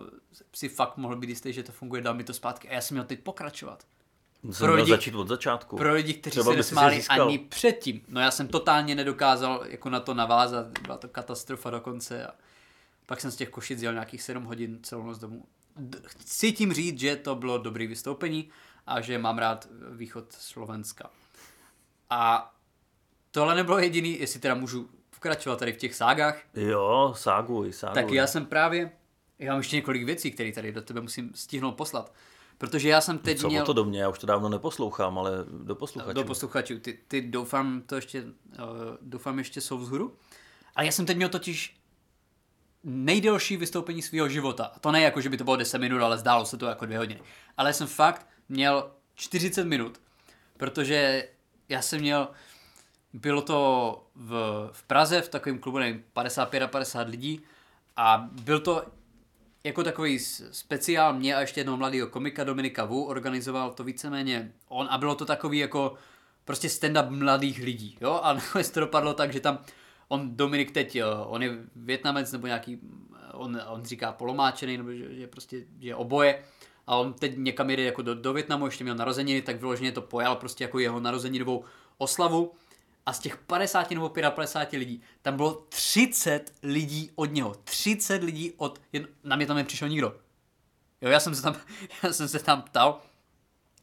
[0.56, 2.96] si fakt mohl být jistý, že to funguje, dal mi to zpátky a já jsem
[2.96, 3.84] měl teď pokračovat.
[4.52, 5.78] Jsem Pro lidi- začít od začátku.
[5.78, 8.02] Pro lidi, kteří Třeba se nesmáli ani předtím.
[8.08, 12.32] No já jsem totálně nedokázal jako na to navázat, byla to katastrofa dokonce a
[13.06, 15.44] pak jsem z těch košic jel nějakých 7 hodin celou noc domů.
[16.06, 18.50] Chci tím říct, že to bylo dobrý vystoupení
[18.88, 21.10] a že mám rád východ Slovenska.
[22.10, 22.54] A
[23.32, 27.96] tohle nebylo jediný, jestli teda můžu pokračovat tady v těch ságách, Jo, ságuj, ságuj.
[28.04, 28.92] tak já jsem právě,
[29.40, 32.14] já mám ještě několik věcí, které tady do tebe musím stihnout poslat.
[32.58, 33.66] Protože já jsem teď Co měl...
[33.66, 34.02] to do mě?
[34.02, 35.32] Já už to dávno neposlouchám, ale
[35.64, 36.14] do posluchačů.
[36.14, 36.80] Do posluchačů.
[36.80, 38.30] Ty, ty doufám, to ještě, uh,
[39.02, 40.16] doufám ještě jsou vzhůru.
[40.76, 41.78] Ale já jsem teď měl totiž
[42.84, 44.66] nejdelší vystoupení svého života.
[44.66, 46.86] A to ne jako, že by to bylo 10 minut, ale zdálo se to jako
[46.86, 47.22] dvě hodiny.
[47.58, 50.02] Ale jsem fakt měl 40 minut,
[50.58, 51.28] protože
[51.70, 52.28] já jsem měl,
[53.14, 54.32] bylo to v,
[54.72, 57.42] v Praze, v takovém klubu, nevím, 55 a 50 lidí
[57.96, 58.86] a byl to
[59.64, 60.20] jako takový
[60.52, 65.16] speciál mě a ještě jednoho mladého komika Dominika Wu organizoval to víceméně on a bylo
[65.16, 65.94] to takový jako
[66.46, 69.60] prostě stand-up mladých lidí, jo, a nakonec to dopadlo tak, že tam
[70.08, 72.80] on Dominik teď, jo, on je větnamec nebo nějaký,
[73.34, 76.44] on, on říká polomáčený, nebo že, že prostě je oboje
[76.88, 80.02] a on teď někam jede jako do, do Větnamu, ještě měl narozeniny, tak vyloženě to
[80.02, 81.64] pojal prostě jako jeho narozeninovou
[81.98, 82.54] oslavu
[83.06, 87.56] a z těch 50 nebo 55 lidí, tam bylo 30 lidí od něho.
[87.64, 88.82] 30 lidí od...
[88.94, 90.16] Jen, na mě tam nepřišel nikdo.
[91.02, 91.56] Jo, já jsem se tam,
[92.04, 93.02] já jsem se tam ptal,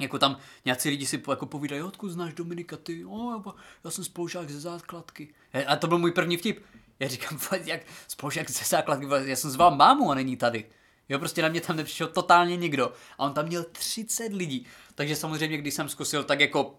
[0.01, 3.43] jako tam nějací lidi si jako povídají, odkud znáš Dominika, ty, jo,
[3.85, 5.35] já, jsem spolužák ze základky.
[5.67, 6.65] A to byl můj první vtip.
[6.99, 10.65] Já říkám, "Fakt, jak spolužák ze základky, já jsem zval mámu a není tady.
[11.09, 12.93] Jo, prostě na mě tam nepřišel totálně nikdo.
[13.19, 14.67] A on tam měl 30 lidí.
[14.95, 16.79] Takže samozřejmě, když jsem zkusil tak jako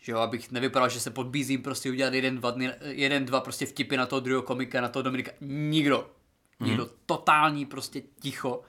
[0.00, 3.66] že jo, abych nevypadal, že se podbízím, prostě udělat jeden, dva, dny, jeden, dva prostě
[3.66, 5.32] vtipy na toho druhého komika, na toho Dominika.
[5.40, 6.10] Nikdo.
[6.60, 6.84] Nikdo.
[6.84, 6.90] Mm.
[7.06, 8.62] Totální prostě ticho.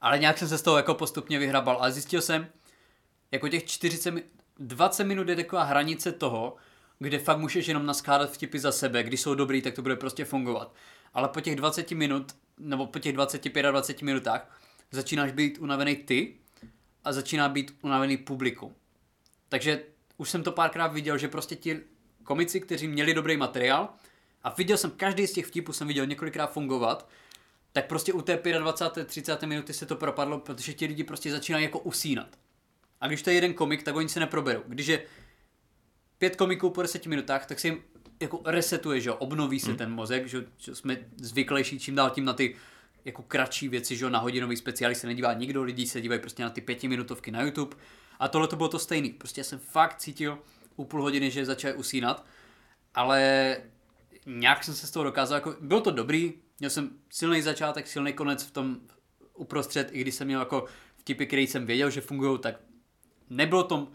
[0.00, 1.76] Ale nějak jsem se z toho jako postupně vyhrabal.
[1.76, 2.46] Ale zjistil jsem,
[3.32, 4.22] jako těch 40, mi-
[4.58, 6.56] 20 minut je taková hranice toho,
[6.98, 9.02] kde fakt můžeš jenom naskládat vtipy za sebe.
[9.02, 10.74] Když jsou dobrý, tak to bude prostě fungovat.
[11.14, 15.96] Ale po těch 20 minut, nebo po těch 25 a 20 minutách, začínáš být unavený
[15.96, 16.34] ty
[17.04, 18.74] a začíná být unavený publikum.
[19.48, 19.84] Takže
[20.16, 21.80] už jsem to párkrát viděl, že prostě ti
[22.24, 23.88] komici, kteří měli dobrý materiál
[24.42, 27.08] a viděl jsem každý z těch vtipů, jsem viděl několikrát fungovat,
[27.72, 29.08] tak prostě u té 25.
[29.08, 29.42] 30.
[29.42, 32.38] minuty se to propadlo, protože ti lidi prostě začínají jako usínat.
[33.00, 34.62] A když to je jeden komik, tak oni se neproberou.
[34.66, 35.02] Když je
[36.18, 37.82] pět komiků po 10 minutách, tak se jim
[38.20, 42.24] jako resetuje, že jo, obnoví se ten mozek, že, že jsme zvyklejší čím dál tím
[42.24, 42.56] na ty
[43.04, 46.42] jako kratší věci, že jo, na hodinový speciály se nedívá nikdo, lidi se dívají prostě
[46.42, 47.76] na ty pětiminutovky na YouTube.
[48.18, 50.38] A tohle to bylo to stejný, prostě já jsem fakt cítil
[50.76, 52.26] u půl hodiny, že začal usínat,
[52.94, 53.56] ale
[54.26, 58.12] nějak jsem se z toho dokázal, jako, bylo to dobrý, měl jsem silný začátek, silný
[58.12, 58.76] konec v tom
[59.34, 60.64] uprostřed, i když jsem měl jako
[60.96, 62.60] vtipy, které jsem věděl, že fungují, tak
[63.30, 63.88] nebylo to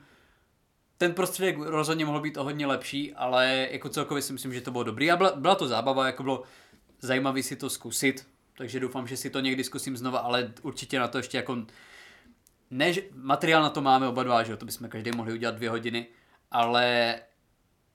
[1.03, 4.71] ten prostředek rozhodně mohl být o hodně lepší, ale jako celkově si myslím, že to
[4.71, 6.43] bylo dobrý a byla, byla to zábava, jako bylo
[6.99, 11.07] zajímavý si to zkusit, takže doufám, že si to někdy zkusím znova, ale určitě na
[11.07, 11.57] to ještě jako
[12.71, 15.69] ne, materiál na to máme oba dva, že jo, to bychom každý mohli udělat dvě
[15.69, 16.07] hodiny,
[16.51, 17.15] ale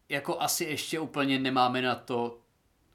[0.09, 2.39] jako asi ještě úplně nemáme na to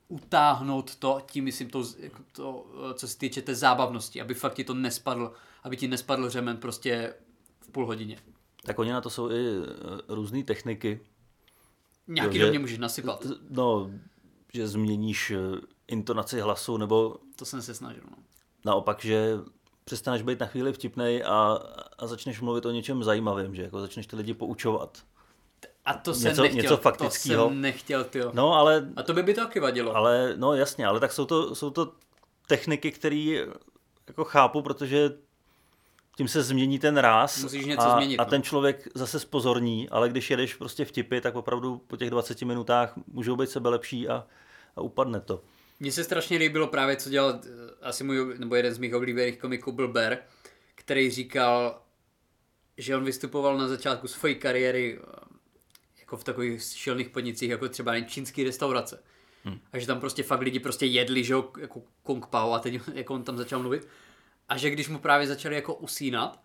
[0.07, 4.63] utáhnout to, tím myslím to, jako to, co se týče té zábavnosti, aby fakt ti
[4.63, 7.13] to nespadl, aby ti nespadl řemen prostě
[7.61, 8.17] v půl hodině.
[8.65, 9.45] Tak oni na to jsou i
[10.07, 10.99] různé techniky.
[12.07, 13.25] Nějaký do mě můžeš nasypat.
[13.49, 13.91] No,
[14.53, 15.37] že změníš eh,
[15.87, 18.03] intonaci hlasu, nebo To jsem se snažil.
[18.11, 18.17] No.
[18.65, 19.37] naopak, že
[19.85, 21.59] přestaneš být na chvíli vtipnej a,
[21.97, 24.97] a začneš mluvit o něčem zajímavém, že jako začneš ty lidi poučovat.
[25.85, 26.61] A to jsem Něco- nechtěl.
[26.61, 27.47] něco To faktického.
[27.47, 28.31] jsem nechtěl, tyjo.
[28.33, 29.95] No, ale, A to by by to taky vadilo.
[29.95, 31.91] ale, no jasně, ale tak jsou to, jsou to
[32.47, 33.45] techniky, které
[34.07, 35.11] jako chápu, protože
[36.17, 38.29] tím se změní ten ráz Musíš něco a, změnit, a no.
[38.29, 42.93] ten člověk zase spozorní, ale když jedeš prostě vtipy, tak opravdu po těch 20 minutách
[43.07, 44.27] můžou být sebe lepší a,
[44.75, 45.43] a upadne to.
[45.79, 47.49] Mně se strašně líbilo právě, co dělal eh,
[47.81, 50.17] asi můj, nebo jeden z mých oblíbených komiků byl Bear,
[50.75, 51.81] který říkal,
[52.77, 55.05] že on vystupoval na začátku své kariéry, eh,
[55.99, 59.03] jako v takových šilných podnicích, jako třeba čínský restaurace.
[59.43, 59.59] Hmm.
[59.73, 62.81] A že tam prostě fakt lidi prostě jedli, že jo, jako Kung Pao a teď
[62.93, 63.87] jako on tam začal mluvit.
[64.53, 66.39] A že když mu právě začali jako usínat,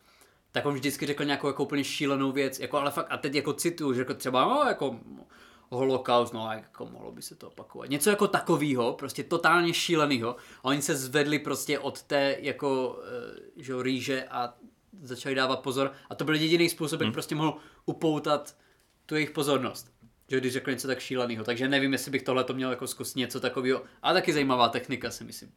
[0.53, 3.53] tak on vždycky řekl nějakou jako úplně šílenou věc, jako ale fakt, a teď jako
[3.53, 5.01] cituju, že jako třeba, no, jako
[5.71, 7.91] holokaust, no jako mohlo by se to opakovat.
[7.91, 10.37] Něco jako takového, prostě totálně šíleného.
[10.63, 14.55] A oni se zvedli prostě od té jako, eh, že rýže a
[15.03, 15.93] začali dávat pozor.
[16.11, 17.13] A to byl jediný způsob, jak hmm.
[17.13, 18.57] prostě mohl upoutat
[19.07, 19.93] tu jejich pozornost.
[20.29, 21.45] Že když řekl něco tak šíleného.
[21.45, 23.83] Takže nevím, jestli bych tohle to měl jako zkusit něco takového.
[24.03, 25.53] A taky zajímavá technika, si myslím.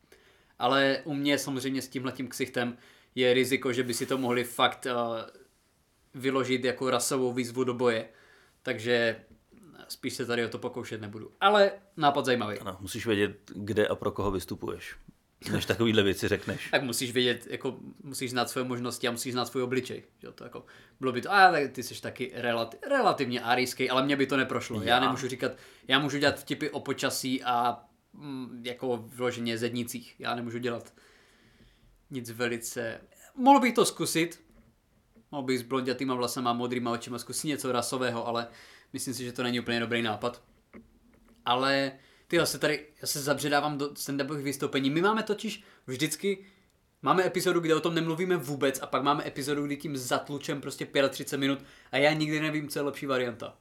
[0.62, 2.78] Ale u mě samozřejmě s tímhletím ksichtem
[3.16, 5.42] je riziko, že by si to mohli fakt uh,
[6.14, 8.10] vyložit jako rasovou výzvu do boje.
[8.64, 9.16] Takže
[9.88, 11.32] spíš se tady o to pokoušet nebudu.
[11.42, 12.60] Ale nápad zajímavý.
[12.60, 14.96] Ano, musíš vědět, kde a pro koho vystupuješ.
[15.52, 16.68] Než takovýhle věci řekneš.
[16.72, 20.04] tak musíš vědět, jako musíš znát své možnosti a musíš znát svůj obličej.
[20.24, 20.66] Jo, to jako,
[21.00, 24.38] bylo by to, a tak ty jsi taky relati, relativně arijský, ale mě by to
[24.38, 24.82] neprošlo.
[24.82, 24.88] Já.
[24.88, 25.52] já nemůžu říkat,
[25.88, 27.84] já můžu dělat vtipy o počasí a
[28.62, 30.16] jako vloženě zednicích.
[30.20, 30.94] Já nemůžu dělat
[32.10, 33.02] nic velice...
[33.36, 34.44] Mohl bych to zkusit,
[35.32, 38.48] mohl bych s blondětýma vlasama, modrýma očima zkusit něco rasového, ale
[38.94, 40.44] myslím si, že to není úplně dobrý nápad.
[41.46, 41.92] Ale
[42.28, 44.90] ty se tady, já se zabředávám do stand vystoupení.
[44.90, 46.46] My máme totiž vždycky,
[47.02, 50.88] máme epizodu, kde o tom nemluvíme vůbec a pak máme epizodu, kdy tím zatlučem prostě
[51.10, 51.60] 35 minut
[51.92, 53.58] a já nikdy nevím, co je lepší varianta.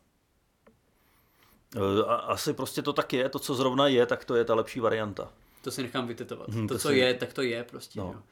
[1.77, 4.81] E, asi prostě to tak je, to, co zrovna je, tak to je ta lepší
[4.81, 5.33] varianta.
[5.63, 6.49] To si nechám vytetovat.
[6.49, 6.97] Hmm, to, to, co si...
[6.97, 8.01] je, tak to je prostě.
[8.01, 8.23] No.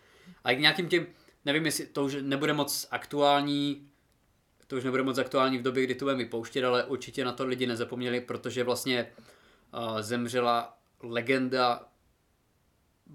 [0.45, 1.07] A k nějakým tím,
[1.45, 3.89] nevím, jestli to už nebude moc aktuální,
[4.67, 7.47] to už nebude moc aktuální v době, kdy to budeme vypouštět, ale určitě na to
[7.47, 9.13] lidi nezapomněli, protože vlastně
[9.75, 11.89] uh, zemřela legenda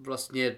[0.02, 0.58] vlastně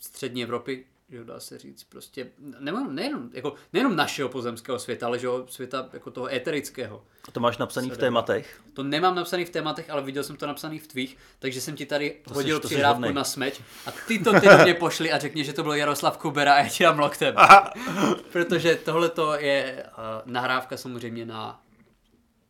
[0.00, 5.18] střední Evropy, že dá se říct, prostě nejenom, nejenom, jako, nejenom našeho pozemského světa, ale
[5.18, 7.04] že světa jako toho eterického.
[7.28, 8.60] A to máš napsaný v tématech?
[8.74, 11.86] To nemám napsaný v tématech, ale viděl jsem to napsaný v tvých, takže jsem ti
[11.86, 15.18] tady to hodil jsi, přihrávku na smeč a ty to ty do mě pošli a
[15.18, 17.34] řekni, že to byl Jaroslav Kubera a já ti dám loktem.
[18.32, 21.60] Protože tohle to je uh, nahrávka samozřejmě na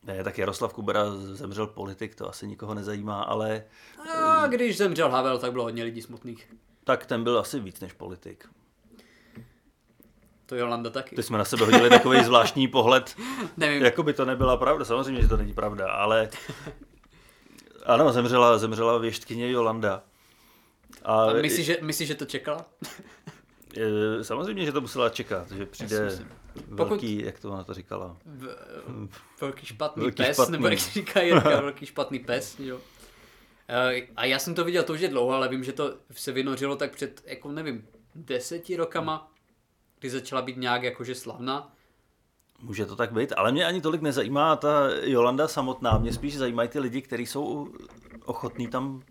[0.06, 3.64] ne, tak Jaroslav Kubera zemřel politik, to asi nikoho nezajímá, ale...
[4.14, 6.54] A když zemřel Havel, tak bylo hodně lidí smutných.
[6.84, 8.48] Tak ten byl asi víc než politik.
[10.46, 11.16] To Jolanda taky.
[11.16, 13.16] Ty jsme na sebe hodili takový zvláštní pohled.
[13.56, 13.84] Nevím.
[13.84, 16.28] Jako by to nebyla pravda, samozřejmě, že to není pravda, ale...
[17.86, 20.02] Ano, zemřela, zemřela věštkyně Jolanda.
[21.04, 22.66] A, a myslíš, že, myslí, že to čekala?
[24.22, 26.18] Samozřejmě, že to musela čekat, že přijde
[26.68, 27.26] velký, Pokud...
[27.26, 28.16] jak to ona to říkala?
[28.24, 28.56] V,
[29.40, 30.52] velký špatný velký pes, špatný.
[30.52, 32.80] nebo jak říká Jirka, velký špatný pes, jo.
[33.68, 36.32] Eh, a já jsem to viděl to už je dlouho, ale vím, že to se
[36.32, 39.32] vynořilo tak před, jako nevím, deseti rokama,
[39.98, 41.72] kdy začala být nějak jakože slavná.
[42.60, 46.68] Může to tak být, ale mě ani tolik nezajímá ta Jolanda samotná, mě spíš zajímají
[46.68, 47.68] ty lidi, kteří jsou
[48.24, 49.02] ochotní tam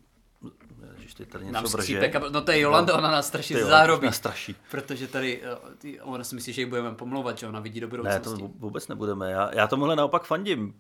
[0.95, 2.11] Ježiš, ty tady něco Nám vrže.
[2.29, 4.11] no to je Jolanda, no, ona nás straší ze záhrobí.
[4.11, 4.55] straší.
[4.71, 5.41] Protože tady,
[5.85, 8.29] eh, ona si myslí, že ji budeme pomlouvat, že ona vidí do budoucnosti.
[8.29, 10.73] Ne, to vůbec nebudeme, já, já tomuhle naopak fandím.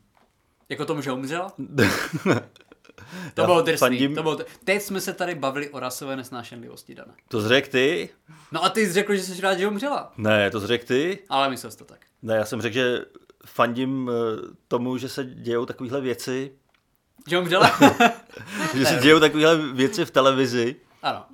[0.69, 1.53] Jako tomu, že umřela?
[3.33, 3.77] To Já bylo drsný.
[3.77, 4.15] Fandím...
[4.15, 4.37] To bylo...
[4.63, 7.13] Teď jsme se tady bavili o rasové nesnášenlivosti, Dana.
[7.27, 8.09] To zřek ty?
[8.51, 10.13] No a ty jsi řekl, že jsi rád, že umřela.
[10.17, 11.19] Ne, to zřek ty?
[11.29, 11.99] Ale myslel jsi to tak.
[12.21, 13.05] Ne, já jsem řekl, že
[13.45, 16.51] fandím eh, tomu, že se dějou takovéhle věci.
[17.27, 17.71] Že umřela?
[18.75, 20.75] že se dějou takovéhle věci v televizi.
[21.01, 21.25] Ano.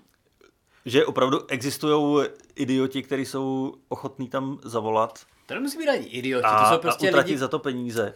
[0.86, 5.20] Že opravdu existují idioti, kteří jsou ochotní tam zavolat.
[5.46, 7.40] To nemusí být ani idioti, a, to jsou prostě a utratit lidi...
[7.40, 8.14] za to peníze.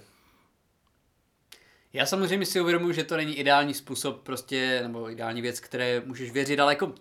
[1.94, 6.32] Já samozřejmě si uvědomuji, že to není ideální způsob prostě, nebo ideální věc, které můžeš
[6.32, 6.94] věřit, ale jako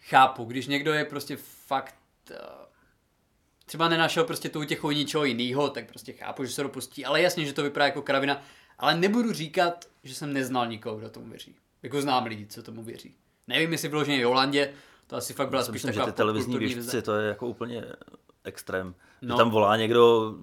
[0.00, 1.94] chápu, když někdo je prostě fakt
[2.30, 2.36] uh,
[3.66, 7.44] třeba nenašel prostě tu těchu ničeho jiného, tak prostě chápu, že se dopustí, ale jasně,
[7.44, 8.42] že to vypadá jako kravina,
[8.78, 11.56] ale nebudu říkat, že jsem neznal nikoho, kdo tomu věří.
[11.82, 13.14] Jako znám lidi, co tomu věří.
[13.46, 14.72] Nevím, jestli vyloženě Jolandě,
[15.06, 17.84] to asi fakt byla spíš myslím, taková že ty televizní věžci, to je jako úplně
[18.44, 18.94] extrém.
[19.24, 19.34] No.
[19.34, 20.34] Že tam volá někdo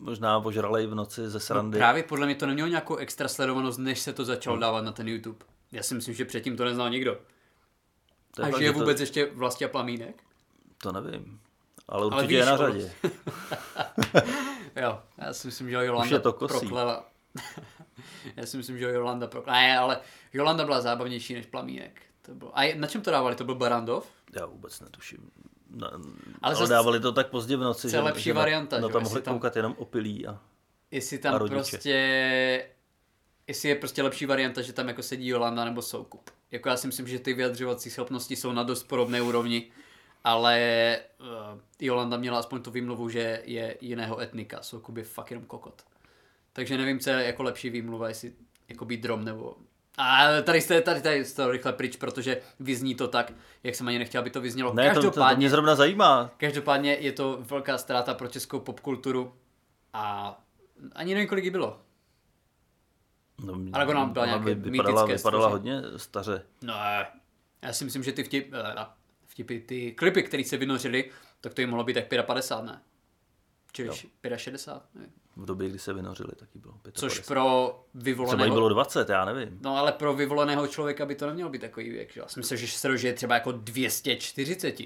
[0.00, 1.78] možná ožralej v noci ze srandy.
[1.78, 4.60] No, právě podle mě to nemělo nějakou extra sledovanost, než se to začalo hmm.
[4.60, 5.38] dávat na ten YouTube.
[5.72, 7.18] Já si myslím, že předtím to neznal nikdo.
[8.34, 9.02] To je A že je vůbec to...
[9.02, 10.22] ještě Vlastě Plamínek?
[10.82, 11.40] To nevím.
[11.88, 12.92] Ale určitě Ale víš, je na řadě.
[14.82, 17.04] jo, já si myslím, že Jolanda je to proklela.
[18.36, 19.58] já si myslím, že Jolanda proklela.
[19.58, 20.00] Ne, ale
[20.32, 22.02] Jolanda byla zábavnější než Plamínek.
[22.22, 22.58] To bylo...
[22.58, 23.36] A na čem to dávali?
[23.36, 24.06] To byl Barandov?
[24.40, 25.30] Já vůbec netuším.
[25.70, 25.90] Na,
[26.42, 29.00] ale, ale dávali to tak pozdě v noci, že, lepší že varianta, na, na to
[29.00, 30.40] mohli tam, koukat jenom opilí a
[30.90, 32.68] Jestli tam a prostě,
[33.46, 36.30] jestli je prostě lepší varianta, že tam jako sedí Jolanda nebo Soukup.
[36.50, 39.70] Jako já si myslím, že ty vyjadřovací schopnosti jsou na dost podobné úrovni,
[40.24, 45.44] ale uh, Jolanda měla aspoň tu výmluvu, že je jiného etnika, Soukup je fakt jenom
[45.44, 45.82] kokot.
[46.52, 48.32] takže nevím, co je jako lepší výmluva, jestli
[48.68, 49.56] jako být drom nebo...
[49.98, 53.32] A tady jste, tady, tady jste to rychle pryč, protože vyzní to tak,
[53.62, 54.74] jak jsem ani nechtěl, aby to vyznělo.
[54.74, 56.30] Ne, to, to, to Každopádně, mě zrovna zajímá.
[56.36, 59.34] každopádně je to velká ztráta pro českou popkulturu
[59.92, 60.36] a
[60.92, 61.80] ani nevím, kolik jí bylo.
[63.44, 66.42] No, Aragonán byla nějaké by vypadala, mýtické vypadala hodně staře.
[66.62, 66.74] No,
[67.62, 68.86] já si myslím, že ty vtip, eh,
[69.26, 72.80] vtipy, ty klipy, které se vynořily, tak to jim mohlo být tak 55, ne?
[73.72, 73.90] Čili
[74.36, 75.12] 65, nevím.
[75.36, 77.00] V době, kdy se vynořili, taky bylo 55.
[77.00, 78.54] Což pro Třeba vyvoleného...
[78.54, 79.58] bylo 20, já nevím.
[79.62, 82.20] No ale pro vyvoleného člověka by to nemělo být takový věk, že?
[82.20, 84.76] Já si myslím, že se dožije třeba jako 240.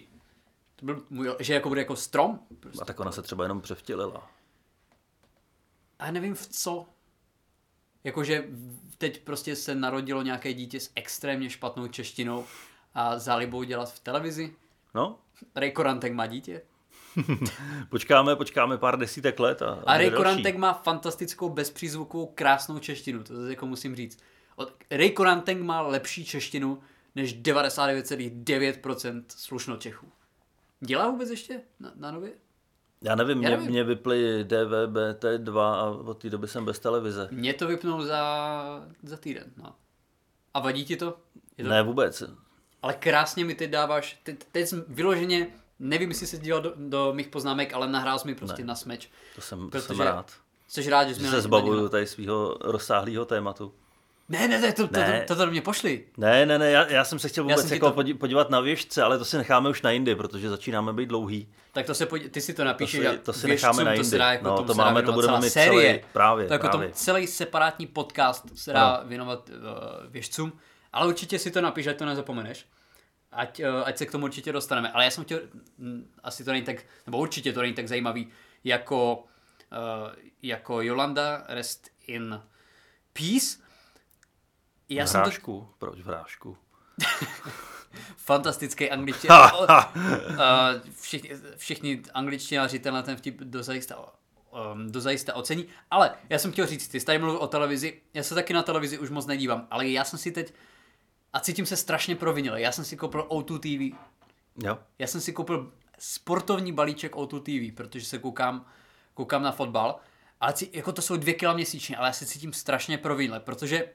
[0.76, 2.40] To byl můj, že jako bude jako strom.
[2.60, 2.82] Prostě.
[2.82, 4.30] A tak ona se třeba jenom převtělila.
[5.98, 6.86] A nevím v co.
[8.04, 8.44] Jakože
[8.98, 12.44] teď prostě se narodilo nějaké dítě s extrémně špatnou češtinou
[12.94, 14.54] a zálibou dělat v televizi.
[14.94, 15.18] No,
[15.56, 16.62] Ray Korantek má dítě.
[17.88, 20.10] počkáme, počkáme pár desítek let a, A Ray.
[20.10, 24.18] Korantek má fantastickou, bezpřízvukovou, krásnou češtinu, to jako musím říct.
[24.56, 26.78] Od, Ray Korantek má lepší češtinu
[27.14, 30.06] než 99,9% slušno Čechů.
[30.80, 32.32] Dělá vůbec ještě na, na nově?
[33.02, 33.70] Já nevím, Já mě, nevím.
[33.70, 37.28] mě vyply DVB-T2 a od té doby jsem bez televize.
[37.30, 39.74] Mě to vypnou za, za týden, no.
[40.54, 41.18] A vadí ti to?
[41.58, 42.22] Je to Ne, vůbec.
[42.82, 45.46] Ale krásně mi teď dáváš, teď, teď jsem vyloženě,
[45.82, 48.66] nevím, jestli se díval do, do mých poznámek, ale nahrál jsi mi prostě Ne.
[48.68, 49.08] na smeč.
[49.34, 50.30] To jsem, to jsem rád.
[50.68, 53.72] Jsi rád, že jsi Že se zbavuju tady svého rozsáhlého tématu.
[54.28, 55.20] Ne, ne, ne, to, to, Ne.
[55.20, 56.04] to, to, to do mě pošli.
[56.16, 59.02] Ne, ne, ne, já, já jsem se chtěl vůbec jako to- podí- podívat na věžce,
[59.02, 61.48] ale to si necháme už na jindy, protože začínáme být dlouhý.
[61.72, 63.94] Tak to se podí, ty si to To napíšeš si, a to si necháme na
[63.94, 64.18] to jindy.
[64.18, 65.92] dá, jako no, to máme, to budeme mít série.
[65.94, 66.88] celý, právě, to jako právě.
[66.88, 69.56] Tom, celý separátní podcast se dá věnovat uh,
[70.12, 70.52] věžcům,
[70.92, 72.66] ale určitě si to napiš, ať to nezapomeneš.
[73.32, 74.92] Ať, uh, ať se k tomu určitě dostaneme.
[74.92, 75.40] Ale já jsem chtěl,
[75.78, 76.76] mm, asi to není tak,
[77.06, 78.28] nebo určitě to není tak zajímavý,
[78.64, 79.24] jako,
[79.72, 80.12] uh,
[80.42, 82.42] jako Jolanda Rest in
[83.12, 83.58] Peace.
[84.88, 86.56] Já jsem to Vrážku, proč vrážku?
[88.16, 89.52] fantastický angličtina.
[89.52, 89.66] uh,
[91.00, 93.96] všichni, všichni angličtináři tenhle ten vtip dozajista,
[94.72, 95.66] um, dozajista ocení.
[95.90, 98.62] Ale já jsem chtěl říct, ty jsi tady mluvil o televizi, já se taky na
[98.62, 100.54] televizi už moc nedívám, ale já jsem si teď,
[101.32, 103.98] a cítím se strašně provinil, já jsem si koupil O2 TV,
[104.64, 104.78] Jo.
[104.98, 108.66] já jsem si koupil sportovní balíček O2 TV, protože se koukám,
[109.14, 110.00] koukám na fotbal,
[110.40, 113.92] ale cí, jako to jsou dvě kila měsíčně, ale já se cítím strašně provinile, protože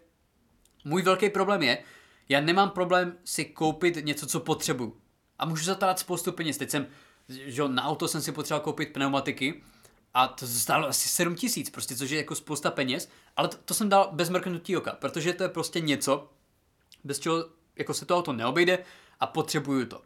[0.85, 1.83] můj velký problém je,
[2.29, 4.97] já nemám problém si koupit něco, co potřebuju.
[5.39, 6.57] A můžu za to dát spoustu peněz.
[6.57, 6.87] Teď jsem,
[7.29, 9.63] že na auto jsem si potřeboval koupit pneumatiky
[10.13, 13.73] a to stálo asi 7 tisíc, prostě, což je jako spousta peněz, ale to, to
[13.73, 16.29] jsem dal bez mrknutí oka, protože to je prostě něco,
[17.03, 18.79] bez čeho jako se to neobejde
[19.19, 20.01] a potřebuju to.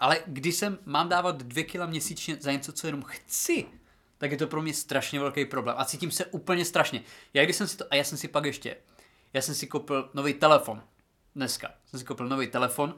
[0.00, 3.66] Ale když jsem mám dávat dvě kila měsíčně za něco, co jenom chci,
[4.18, 5.76] tak je to pro mě strašně velký problém.
[5.78, 7.02] A cítím se úplně strašně.
[7.34, 8.76] Já když jsem si to, a já jsem si pak ještě,
[9.32, 10.82] já jsem si koupil nový telefon.
[11.34, 12.94] Dneska jsem si koupil nový telefon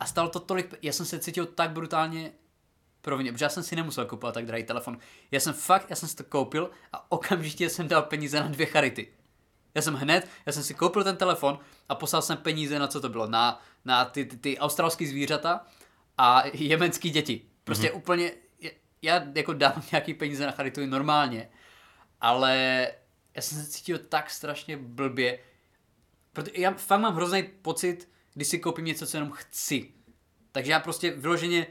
[0.00, 2.32] a stalo to tolik, já jsem se cítil tak brutálně
[3.00, 4.98] provině, protože já jsem si nemusel kupovat tak drahý telefon.
[5.30, 8.66] Já jsem fakt, já jsem si to koupil a okamžitě jsem dal peníze na dvě
[8.66, 9.12] charity.
[9.76, 11.58] Já jsem hned, já jsem si koupil ten telefon
[11.88, 15.66] a poslal jsem peníze na co to bylo, na, na ty, ty, ty australské zvířata
[16.18, 17.42] a jemenský děti.
[17.64, 17.96] Prostě mm-hmm.
[17.96, 18.32] úplně,
[19.02, 21.48] já jako dám nějaký peníze na charitu normálně,
[22.20, 22.86] ale
[23.34, 25.38] já jsem se cítil tak strašně blbě,
[26.32, 29.92] protože já fakt mám hrozný pocit, když si koupím něco, co jenom chci.
[30.52, 31.66] Takže já prostě vyloženě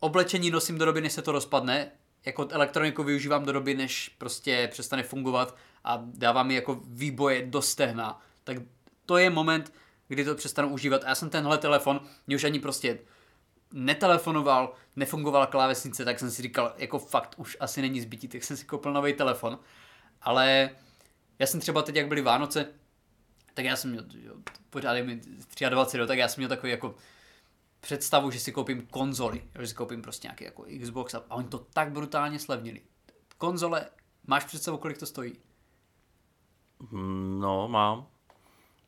[0.00, 1.90] oblečení nosím do doby, než se to rozpadne,
[2.26, 5.56] jako elektroniku využívám do doby, než prostě přestane fungovat
[5.86, 8.20] a dává mi jako výboje do stehna.
[8.44, 8.56] Tak
[9.06, 9.72] to je moment,
[10.08, 11.04] kdy to přestanu užívat.
[11.04, 12.98] A já jsem tenhle telefon, mě už ani prostě
[13.72, 18.56] netelefonoval, nefungovala klávesnice, tak jsem si říkal, jako fakt už asi není zbytí, tak jsem
[18.56, 19.58] si koupil nový telefon.
[20.22, 20.70] Ale
[21.38, 22.66] já jsem třeba teď, jak byly Vánoce,
[23.54, 24.34] tak já jsem měl, jo,
[24.70, 25.20] pořád je mi
[25.70, 26.94] 23, jo, tak já jsem měl takový jako
[27.80, 31.48] představu, že si koupím konzoli, že si koupím prostě nějaký jako Xbox a, a oni
[31.48, 32.80] to tak brutálně slevnili.
[33.38, 33.86] Konzole,
[34.26, 35.45] máš představu, kolik to stojí?
[36.90, 38.06] Mm, No, mám.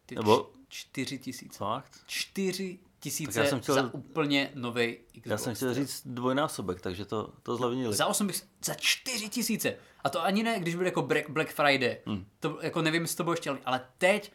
[0.07, 1.59] Ty Nebo- čtyři tisíce.
[1.59, 1.93] Fakt?
[2.07, 5.27] Čtyři tisíce já jsem chtěl- za úplně nový Xbox.
[5.27, 7.95] Já jsem chtěl říct dvojnásobek, takže to, to zlevnili.
[7.97, 9.77] Za 8 bych, za 4 tisíce.
[10.05, 11.97] A to ani ne, když byl jako Black, Friday.
[12.07, 12.27] Hmm.
[12.41, 14.33] To jako nevím, jestli to bylo ještě, ale teď,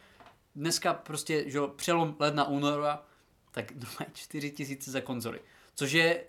[0.54, 3.02] dneska prostě, že jo, přelom ledna února,
[3.50, 5.40] tak normálně 4 tisíce za konzoli.
[5.74, 6.24] Což je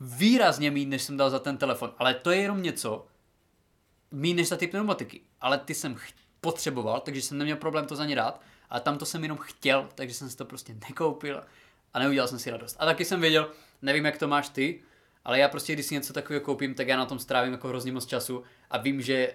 [0.00, 1.94] výrazně méně, než jsem dal za ten telefon.
[1.98, 3.06] Ale to je jenom něco,
[4.10, 5.20] méně než za ty pneumatiky.
[5.40, 8.40] Ale ty jsem ch- potřeboval, takže jsem neměl problém to za ně dát.
[8.70, 11.42] A tam to jsem jenom chtěl, takže jsem si to prostě nekoupil
[11.94, 12.76] a neudělal jsem si radost.
[12.78, 13.50] A taky jsem věděl,
[13.82, 14.82] nevím, jak to máš ty,
[15.24, 17.92] ale já prostě, když si něco takového koupím, tak já na tom strávím jako hrozně
[17.92, 19.34] moc času a vím, že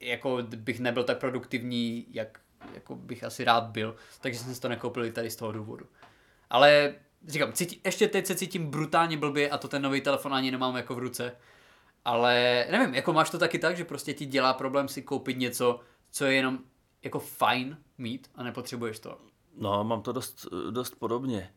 [0.00, 2.38] jako bych nebyl tak produktivní, jak
[2.74, 5.86] jako bych asi rád byl, takže jsem si to nekoupil i tady z toho důvodu.
[6.50, 6.94] Ale
[7.26, 10.76] říkám, cítí, ještě teď se cítím brutálně blbě a to ten nový telefon ani nemám
[10.76, 11.36] jako v ruce.
[12.04, 15.80] Ale nevím, jako máš to taky tak, že prostě ti dělá problém si koupit něco,
[16.12, 16.58] co je jenom
[17.02, 19.18] jako fajn mít a nepotřebuješ to.
[19.58, 21.52] No, mám to dost, dost podobně.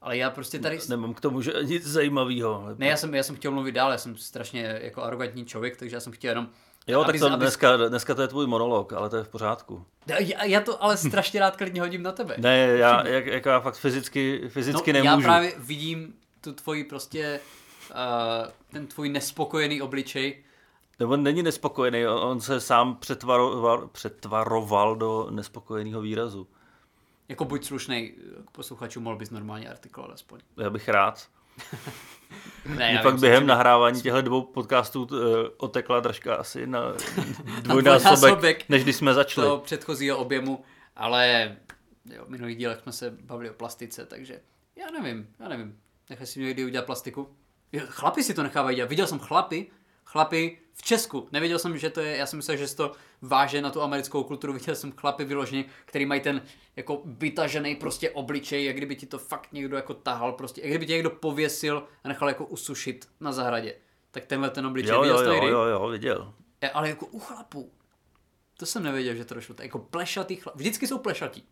[0.00, 0.78] Ale já prostě tady...
[0.88, 2.66] Nemám k tomu že nic zajímavého.
[2.78, 5.96] Ne, já jsem, já jsem chtěl mluvit dál, já jsem strašně jako arrogantní člověk, takže
[5.96, 6.48] já jsem chtěl jenom...
[6.86, 7.38] Jo, tak to abys...
[7.38, 9.86] dneska, dneska to je tvůj monolog, ale to je v pořádku.
[10.06, 12.34] Já, já to ale strašně rád klidně hodím na tebe.
[12.38, 15.26] Ne, já, jak, jak já fakt fyzicky, fyzicky no, nemůžu.
[15.26, 17.40] Já právě vidím tu tvoji prostě,
[17.90, 20.44] uh, ten tvůj nespokojený obličej.
[21.02, 26.48] Nebo není nespokojený, on se sám přetvaroval, přetvaroval do nespokojeného výrazu.
[27.28, 28.14] Jako buď slušnej
[28.46, 30.40] k posluchačů, mohl bys normálně artikulovat aspoň.
[30.56, 31.28] Já bych rád.
[32.76, 35.18] ne, pak během nahrávání těchto dvou podcastů uh,
[35.56, 36.80] otekla držka asi na
[37.62, 39.46] dvojnásobek, než když jsme začali.
[39.46, 40.64] To předchozího objemu,
[40.96, 41.56] ale
[42.14, 44.40] jo, v minulých dílech jsme se bavili o plastice, takže
[44.76, 45.78] já nevím, já nevím.
[46.10, 47.36] Nechaj si někdy udělat plastiku.
[47.86, 48.88] Chlapi si to nechávají dělat.
[48.88, 49.70] Viděl jsem chlapy,
[50.04, 51.28] chlapy v Česku.
[51.32, 52.92] Nevěděl jsem, že to je, já jsem myslel, že to
[53.22, 54.52] váže na tu americkou kulturu.
[54.52, 56.42] Viděl jsem chlapy vyloženě, který mají ten
[56.76, 60.86] jako vytažený prostě obličej, jak kdyby ti to fakt někdo jako tahal, prostě, jak kdyby
[60.86, 63.74] tě někdo pověsil a nechal jako usušit na zahradě.
[64.10, 66.34] Tak tenhle ten obličej, jo, viděl jo, jo, jo, jo, viděl.
[66.62, 67.72] Je, ale jako u chlapů.
[68.56, 69.54] To jsem nevěděl, že to došlo.
[69.62, 70.56] Jako plešatý chlap.
[70.56, 71.44] Vždycky jsou plešatí.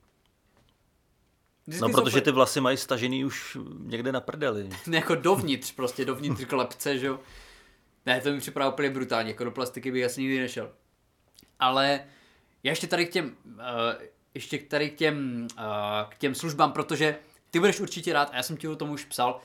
[1.67, 4.69] Vždycky no, protože ty vlasy mají stažený už někde na prdeli.
[4.87, 7.21] ne, jako dovnitř, prostě dovnitř klepce, že jo.
[8.07, 10.73] Ne, to mi připadá úplně brutálně, jako do plastiky bych asi nikdy nešel.
[11.59, 12.05] Ale
[12.63, 13.61] já ještě tady k těm, uh,
[14.35, 15.65] ještě tady k těm, uh,
[16.11, 17.17] k těm službám, protože
[17.51, 19.41] ty budeš určitě rád, a já jsem ti o tom už psal,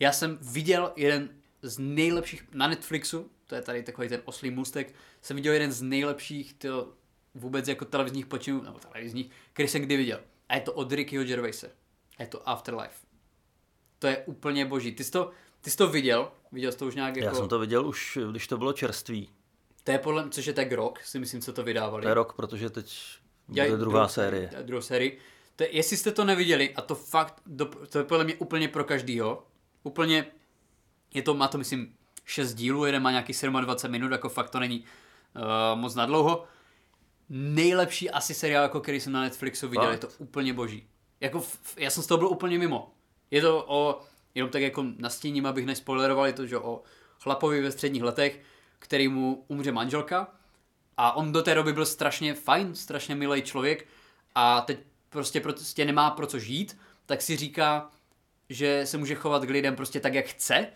[0.00, 1.28] já jsem viděl jeden
[1.62, 5.82] z nejlepších, na Netflixu, to je tady takový ten oslý můstek, jsem viděl jeden z
[5.82, 6.88] nejlepších tyjo,
[7.34, 10.20] vůbec jako televizních počinů, nebo televizních, který jsem kdy viděl.
[10.48, 11.70] A je to od Rickyho Gervaise.
[12.18, 13.06] A je to Afterlife.
[13.98, 14.92] To je úplně boží.
[14.92, 15.30] Ty jsi to,
[15.60, 16.30] ty jsi to viděl?
[16.52, 17.28] Viděl jsi to už nějak jako...
[17.28, 19.28] Já jsem to viděl už, když to bylo čerství.
[19.84, 22.02] To je podle což je tak rok, si myslím, co to vydávali.
[22.02, 22.96] To je rok, protože teď
[23.48, 24.50] bude Já, druhá dru, série.
[24.62, 25.12] Druhá série.
[25.56, 28.68] To je, jestli jste to neviděli, a to fakt, do, to je podle mě úplně
[28.68, 29.46] pro každýho,
[29.82, 30.26] úplně,
[31.14, 31.94] je to, má to myslím
[32.24, 34.84] 6 dílů, jeden má nějaký 27 minut, jako fakt to není
[35.36, 36.44] uh, moc nadlouho.
[37.28, 39.92] Nejlepší asi seriál, jako který jsem na Netflixu viděl, fakt?
[39.92, 40.86] je to úplně boží.
[41.20, 41.44] Jako,
[41.76, 42.94] já jsem z toho byl úplně mimo.
[43.30, 44.00] Je to o
[44.34, 46.82] jenom tak jako nastíním, abych nespoileroval, je to, že o
[47.20, 48.40] chlapovi ve středních letech,
[48.78, 50.28] který mu umře manželka.
[50.96, 53.86] A on do té doby byl strašně fajn, strašně milý člověk.
[54.34, 54.78] A teď
[55.10, 57.90] prostě prostě nemá pro co žít, tak si říká,
[58.48, 60.66] že se může chovat k lidem prostě tak, jak chce.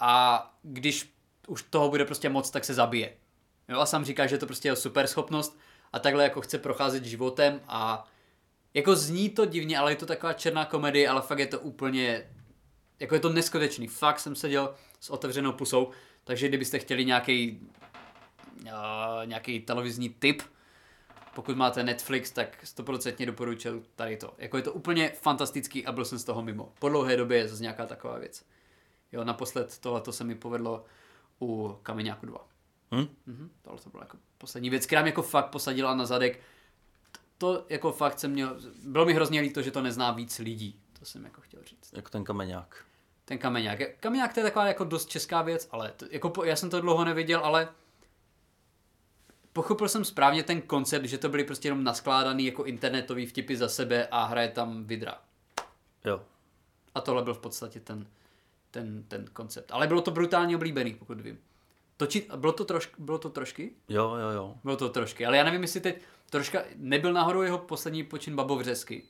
[0.00, 1.14] A když
[1.46, 3.12] už toho bude prostě moc, tak se zabije.
[3.68, 5.58] Jo, a sám říká, že to prostě je super schopnost
[5.92, 8.08] a takhle jako chce procházet životem a
[8.74, 12.33] jako zní to divně, ale je to taková černá komedie, ale fakt je to úplně
[13.04, 13.86] jako je to neskutečný.
[13.86, 15.90] Fakt jsem seděl s otevřenou pusou,
[16.24, 17.60] takže kdybyste chtěli nějaký
[18.62, 18.70] uh,
[19.24, 20.42] nějaký televizní tip,
[21.34, 24.34] pokud máte Netflix, tak 100% doporučil tady to.
[24.38, 26.72] Jako je to úplně fantastický a byl jsem z toho mimo.
[26.78, 28.44] Po dlouhé době je zase nějaká taková věc.
[29.12, 30.84] Jo, naposled tohle se mi povedlo
[31.40, 32.48] u Kameňáku 2.
[32.90, 33.08] Hmm?
[33.26, 36.40] Mhm, tohle to byla jako poslední věc, která mě jako fakt posadila na zadek.
[37.38, 40.80] To jako fakt jsem měl, bylo mi hrozně líto, že to nezná víc lidí.
[40.98, 41.92] To jsem jako chtěl říct.
[41.92, 42.84] Jako ten kameňák.
[43.24, 43.78] Ten kameňák.
[44.00, 47.04] Kameňák to je taková jako dost česká věc, ale to, jako já jsem to dlouho
[47.04, 47.68] neviděl, ale
[49.52, 53.68] pochopil jsem správně ten koncept, že to byly prostě jenom naskládaný jako internetový vtipy za
[53.68, 55.18] sebe a hraje tam vidra.
[56.04, 56.22] Jo.
[56.94, 58.06] A tohle byl v podstatě ten,
[58.70, 59.70] ten, ten koncept.
[59.72, 61.38] Ale bylo to brutálně oblíbený, pokud vím.
[61.96, 63.72] Točit, bylo to, troš, bylo to trošky?
[63.88, 64.54] Jo, jo, jo.
[64.64, 69.02] Bylo to trošky, ale já nevím, jestli teď troška, nebyl náhodou jeho poslední počin babovřesky.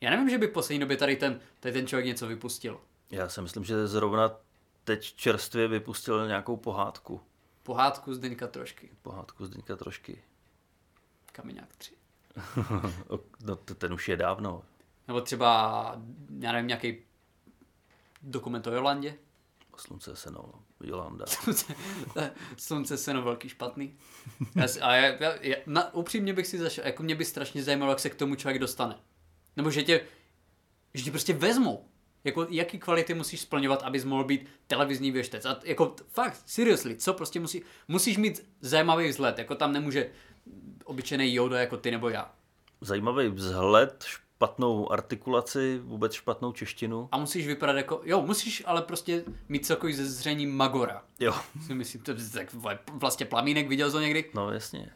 [0.00, 2.80] Já nevím, že by v poslední době tady ten, tady ten člověk něco vypustil.
[3.12, 4.36] Já si myslím, že zrovna
[4.84, 7.20] teď čerstvě vypustil nějakou pohádku.
[7.62, 8.90] Pohádku z Deňka trošky.
[9.02, 10.22] Pohádku z Deňka trošky.
[11.32, 11.94] Kameňák 3.
[13.44, 14.62] no ten už je dávno.
[15.08, 16.02] Nebo třeba,
[16.38, 16.96] já nevím, nějaký
[18.22, 19.14] dokument o Jolandě.
[19.76, 21.24] Slunce seno, Jolanda.
[22.56, 23.98] Slunce seno, velký špatný.
[24.56, 27.92] Já, a já, já, já, na, upřímně bych si zašel, jako mě by strašně zajímalo,
[27.92, 28.98] jak se k tomu člověk dostane.
[29.56, 30.06] Nebo že tě,
[30.94, 31.91] že tě prostě vezmou.
[32.24, 35.44] Jako, jaký kvality musíš splňovat, abys mohl být televizní věštec.
[35.46, 39.38] A jako, fakt, seriously, co prostě musí, musíš mít zajímavý vzhled.
[39.38, 40.10] Jako tam nemůže
[40.84, 42.32] obyčejný Yoda jako ty nebo já.
[42.80, 47.08] Zajímavý vzhled, špatnou artikulaci, vůbec špatnou češtinu.
[47.12, 51.02] A musíš vypadat jako, jo, musíš ale prostě mít celkový ze zření Magora.
[51.20, 51.34] Jo,
[51.66, 54.30] Si myslím, to tak vole, vlastně plamínek, viděl to někdy?
[54.34, 54.90] no jasně.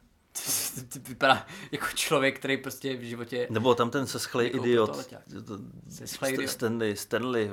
[1.09, 3.47] Vypadá jako člověk, který prostě v životě...
[3.51, 5.07] Nebo tam ten seschlej Jako idiot.
[5.47, 5.59] To-
[5.89, 6.51] Seschlej idiot.
[6.51, 7.51] Stanley, Stanley.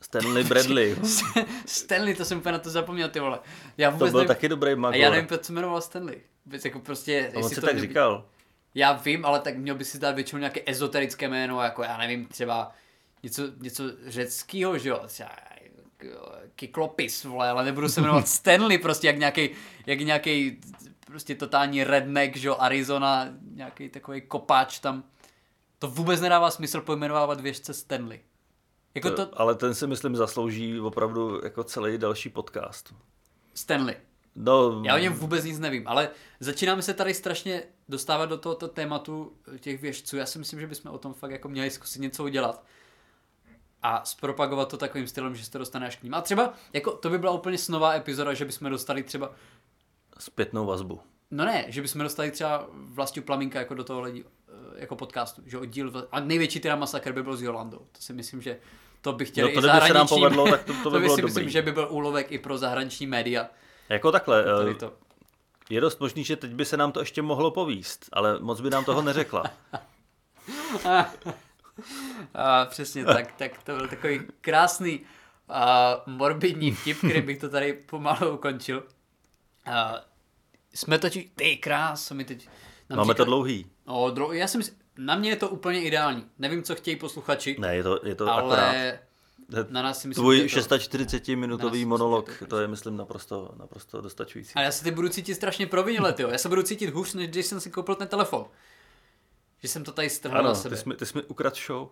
[0.00, 0.96] Stanley Bradley.
[1.66, 3.38] Stanley, to jsem úplně na to zapomněl, ty vole.
[3.78, 5.00] Já To vůbec byl nevím, taky dobrý a magor.
[5.00, 6.20] já nevím, proč se jmenoval Stanley.
[6.46, 8.24] Vůbec jako prostě, A on to tak měl říkal.
[8.74, 12.26] Já vím, ale tak měl by si dát většinou nějaké ezoterické jméno, jako já nevím,
[12.26, 12.72] třeba
[13.22, 15.30] něco, něco řeckýho, že jo, třeba
[16.54, 19.50] Kyklopis, vole, ale nebudu se jmenovat Stanley, prostě jak nějaký,
[19.86, 20.60] jak nějaký
[21.12, 25.04] prostě totální redneck, že jo, Arizona, nějaký takový kopáč tam.
[25.78, 28.20] To vůbec nedává smysl pojmenovávat věžce Stanley.
[28.94, 32.94] Jako to, Ale ten si myslím zaslouží opravdu jako celý další podcast.
[33.54, 33.96] Stanley.
[34.36, 36.10] No, Já o něm vůbec nic nevím, ale
[36.40, 40.16] začínáme se tady strašně dostávat do tohoto tématu těch věžců.
[40.16, 42.64] Já si myslím, že bychom o tom fakt jako měli zkusit něco udělat
[43.82, 46.14] a zpropagovat to takovým stylem, že se to dostane až k ním.
[46.14, 49.32] A třeba, jako to by byla úplně snová epizoda, že bychom dostali třeba,
[50.18, 51.00] zpětnou vazbu.
[51.30, 55.42] no ne, že bychom dostali třeba Vlastu Plamínka jako do toho lidi, eh, jako podcastu,
[55.46, 57.78] že oddíl, a největší teda masakr by byl s Jolandou.
[57.78, 58.58] To si myslím, že
[59.00, 60.96] to by chtěli No to i kdyby se nám zahraniční- povedlo, tak to- to by
[60.96, 61.34] to bylo si dobrý.
[61.34, 63.48] myslím, že by byl úlovek i pro zahraniční média.
[63.88, 64.92] Jako takhle, Tady eh, to.
[65.70, 68.70] je dost možný, že teď by se nám to ještě mohlo povíst, ale moc by
[68.70, 69.44] nám toho neřekla.
[72.34, 75.00] A přesně tak, tak to byl takový krásný
[75.48, 78.82] a morbidní vtip, který bych to tady pomalu ukončil.
[79.66, 80.04] A
[80.74, 82.48] jsme totiž, ty krás, mi teď...
[82.96, 83.66] Máme to dlouhý.
[83.86, 86.26] No, dro, já si myslím, na mě je to úplně ideální.
[86.38, 88.58] Nevím, co chtějí posluchači, Ne, je to, je to akorát.
[88.68, 88.98] ale
[89.68, 90.76] na nás si myslím, Tvůj že to...
[90.76, 94.52] 640-minutový Nás- monolog, to je, myslím, naprosto, naprosto dostačující.
[94.54, 96.28] A já se teď budu cítit strašně provinile, jo.
[96.28, 98.44] Já se budu cítit hůř, než když jsem si koupil ten telefon.
[99.62, 100.76] Že jsem to tady strhl na Ano, sebe.
[100.76, 101.88] ty jsi, ty jsi mi ukradl show.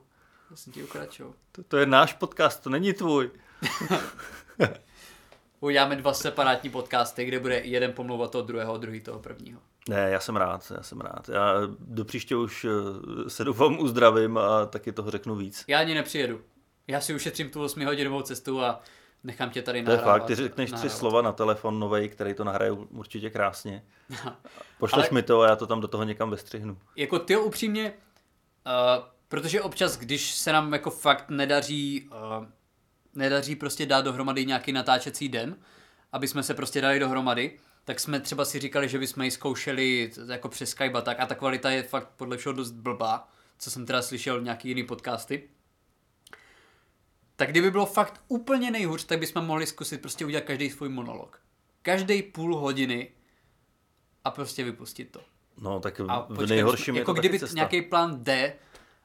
[0.50, 1.34] Já jsem ti ukračil.
[1.52, 3.30] To, to je náš podcast, to není tvůj.
[5.60, 9.60] Uděláme dva separátní podcasty, kde bude jeden pomlouvat toho druhého, druhý toho prvního.
[9.88, 11.28] Ne, já jsem rád, já jsem rád.
[11.28, 12.64] Já do příště už
[13.26, 15.64] eh, se doufám uzdravím a taky toho řeknu víc.
[15.68, 16.40] Já ani nepřijedu.
[16.86, 18.80] Já si ušetřím tu 8 hodinovou cestu a
[19.24, 20.20] nechám tě tady To je nahrávat.
[20.20, 20.98] fakt, ty řekneš tři nahrávat.
[20.98, 23.84] slova na telefon novej, který to nahraje určitě krásně.
[24.78, 26.78] Pošleš Ale- mi to a já to tam do toho někam vestřihnu.
[26.96, 27.92] Jako ty upřímně,
[28.66, 32.08] uh, protože občas, když se nám jako fakt nedaří,
[32.40, 32.46] uh,
[33.14, 35.56] nedaří prostě dát dohromady nějaký natáčecí den,
[36.12, 40.10] aby jsme se prostě dali dohromady, tak jsme třeba si říkali, že bychom ji zkoušeli
[40.28, 43.70] jako přes Skype a tak a ta kvalita je fakt podle všeho dost blbá, co
[43.70, 45.48] jsem teda slyšel nějaký jiný podcasty.
[47.36, 51.40] Tak kdyby bylo fakt úplně nejhůř, tak bychom mohli zkusit prostě udělat každý svůj monolog.
[51.82, 53.10] Každý půl hodiny
[54.24, 55.20] a prostě vypustit to.
[55.58, 57.54] No, tak A v počkej, nejhorším je jako to kdyby cesta.
[57.54, 58.54] nějaký plán D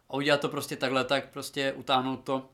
[0.09, 2.49] a udělat to prostě takhle, tak prostě utáhnout to.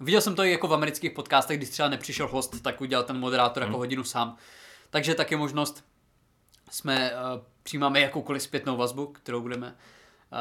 [0.00, 3.18] Viděl jsem to i jako v amerických podcastech, když třeba nepřišel host, tak udělal ten
[3.18, 3.70] moderátor Hmm.
[3.72, 4.36] jako hodinu sám.
[4.90, 5.84] Takže taky možnost
[6.70, 9.76] jsme uh, přijímáme jakoukoliv zpětnou vazbu, kterou budeme,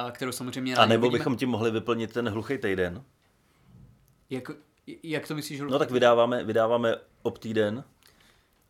[0.05, 3.03] uh, kterou samozřejmě A nebo bychom ti mohli vyplnit ten hluchý týden.
[4.29, 4.51] Jak,
[5.03, 7.83] jak to myslíš, No tak vydáváme, vydáváme ob týden,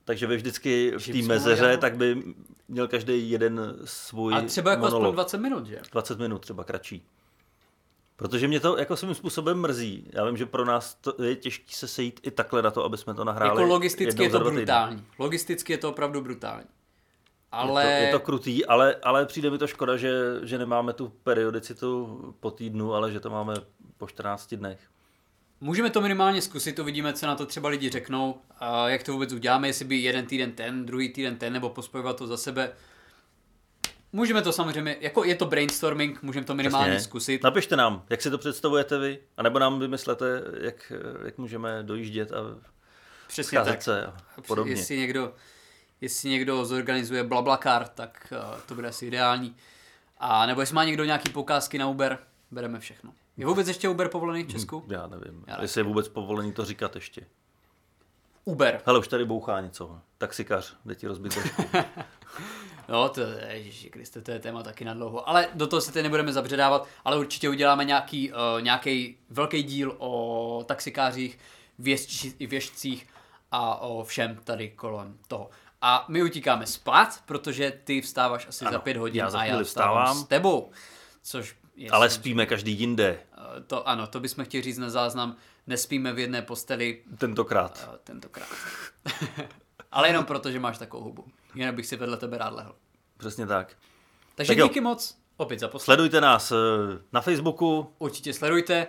[0.06, 2.24] takže vy vždycky v té mezeře, tak by
[2.68, 5.16] měl každý jeden svůj A třeba jako aspoň monolog.
[5.16, 5.80] 20 minut, že?
[5.92, 7.06] 20 minut třeba kratší.
[8.16, 10.10] Protože mě to jako svým způsobem mrzí.
[10.14, 12.98] Já vím, že pro nás to je těžké se sejít i takhle na to, aby
[12.98, 13.62] jsme to nahráli.
[13.62, 15.06] Jako logisticky je to brutální.
[15.20, 16.66] Logisticky je to opravdu brutální.
[17.52, 17.86] Ale...
[17.86, 21.08] Je, to, je to krutý, ale, ale přijde mi to škoda, že, že nemáme tu
[21.24, 23.54] periodicitu po týdnu, ale že to máme
[23.98, 24.80] po 14 dnech.
[25.62, 28.42] Můžeme to minimálně zkusit, uvidíme, co na to třeba lidi řeknou,
[28.86, 32.28] jak to vůbec uděláme, jestli by jeden týden ten, druhý týden ten, nebo pospojovat to
[32.28, 32.72] za sebe.
[34.14, 37.04] Můžeme to samozřejmě, jako je to brainstorming, můžeme to minimálně Jasně.
[37.04, 37.44] zkusit.
[37.44, 40.26] Napište nám, jak si to představujete vy, anebo nám vymyslete,
[40.62, 40.92] jak,
[41.26, 42.36] jak můžeme dojíždět a
[43.28, 43.82] Přesně tak.
[43.82, 44.72] se a podobně.
[44.74, 45.34] Jestli někdo,
[46.02, 49.56] jestli někdo zorganizuje blablakar, tak uh, to bude asi ideální.
[50.18, 52.20] A nebo jestli má někdo nějaký poukázky na Uber,
[52.52, 53.14] bereme všechno.
[53.38, 54.84] Je vůbec ještě Uber povolený v Česku?
[54.88, 57.26] Já nevím, Já jestli je vůbec povolený to říkat ještě.
[58.46, 58.82] Uber.
[58.86, 60.00] Hele, už tady bouchá něco.
[60.18, 61.38] Taxikař, jde ti rozbit.
[62.88, 65.30] No, to, ježiši Kriste, to je téma taky na dlouho.
[65.30, 69.96] Ale do toho se teď nebudeme zabředávat, ale určitě uděláme nějaký, uh, nějaký velký díl
[69.98, 71.40] o taxikářích,
[71.80, 73.08] věžči, věžcích
[73.52, 75.50] a o všem tady kolem toho.
[75.82, 79.46] A my utíkáme spát, protože ty vstáváš asi Ano, za pět hodin já za a
[79.46, 80.72] já vstávám s tebou.
[81.24, 83.20] Což je Ale spíme každý jinde,
[83.58, 85.36] eh, To ano, to bychom chtěli říct na záznam
[85.68, 87.02] nespíme v jedné posteli.
[87.14, 87.88] Eh, tentokrát.
[87.90, 88.48] Uh, tentokrát.
[89.92, 91.26] Ale jenom proto, že máš takovou hubu.
[91.56, 92.76] Jinak bych si vedle tebe rád lehl.
[93.18, 93.76] Přesně tak.
[94.36, 94.84] Takže tak díky jo.
[94.84, 95.86] moc opět za poslední.
[95.86, 96.56] Sledujte nás eh,
[97.14, 97.94] na Facebooku.
[97.98, 98.88] Určitě sledujte.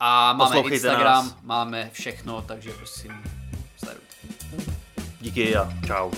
[0.00, 1.36] A máme Poslouchejte Instagram, nás.
[1.42, 3.22] máme všechno, takže prosím
[3.76, 4.16] sledujte.
[5.20, 6.10] Díky a čau.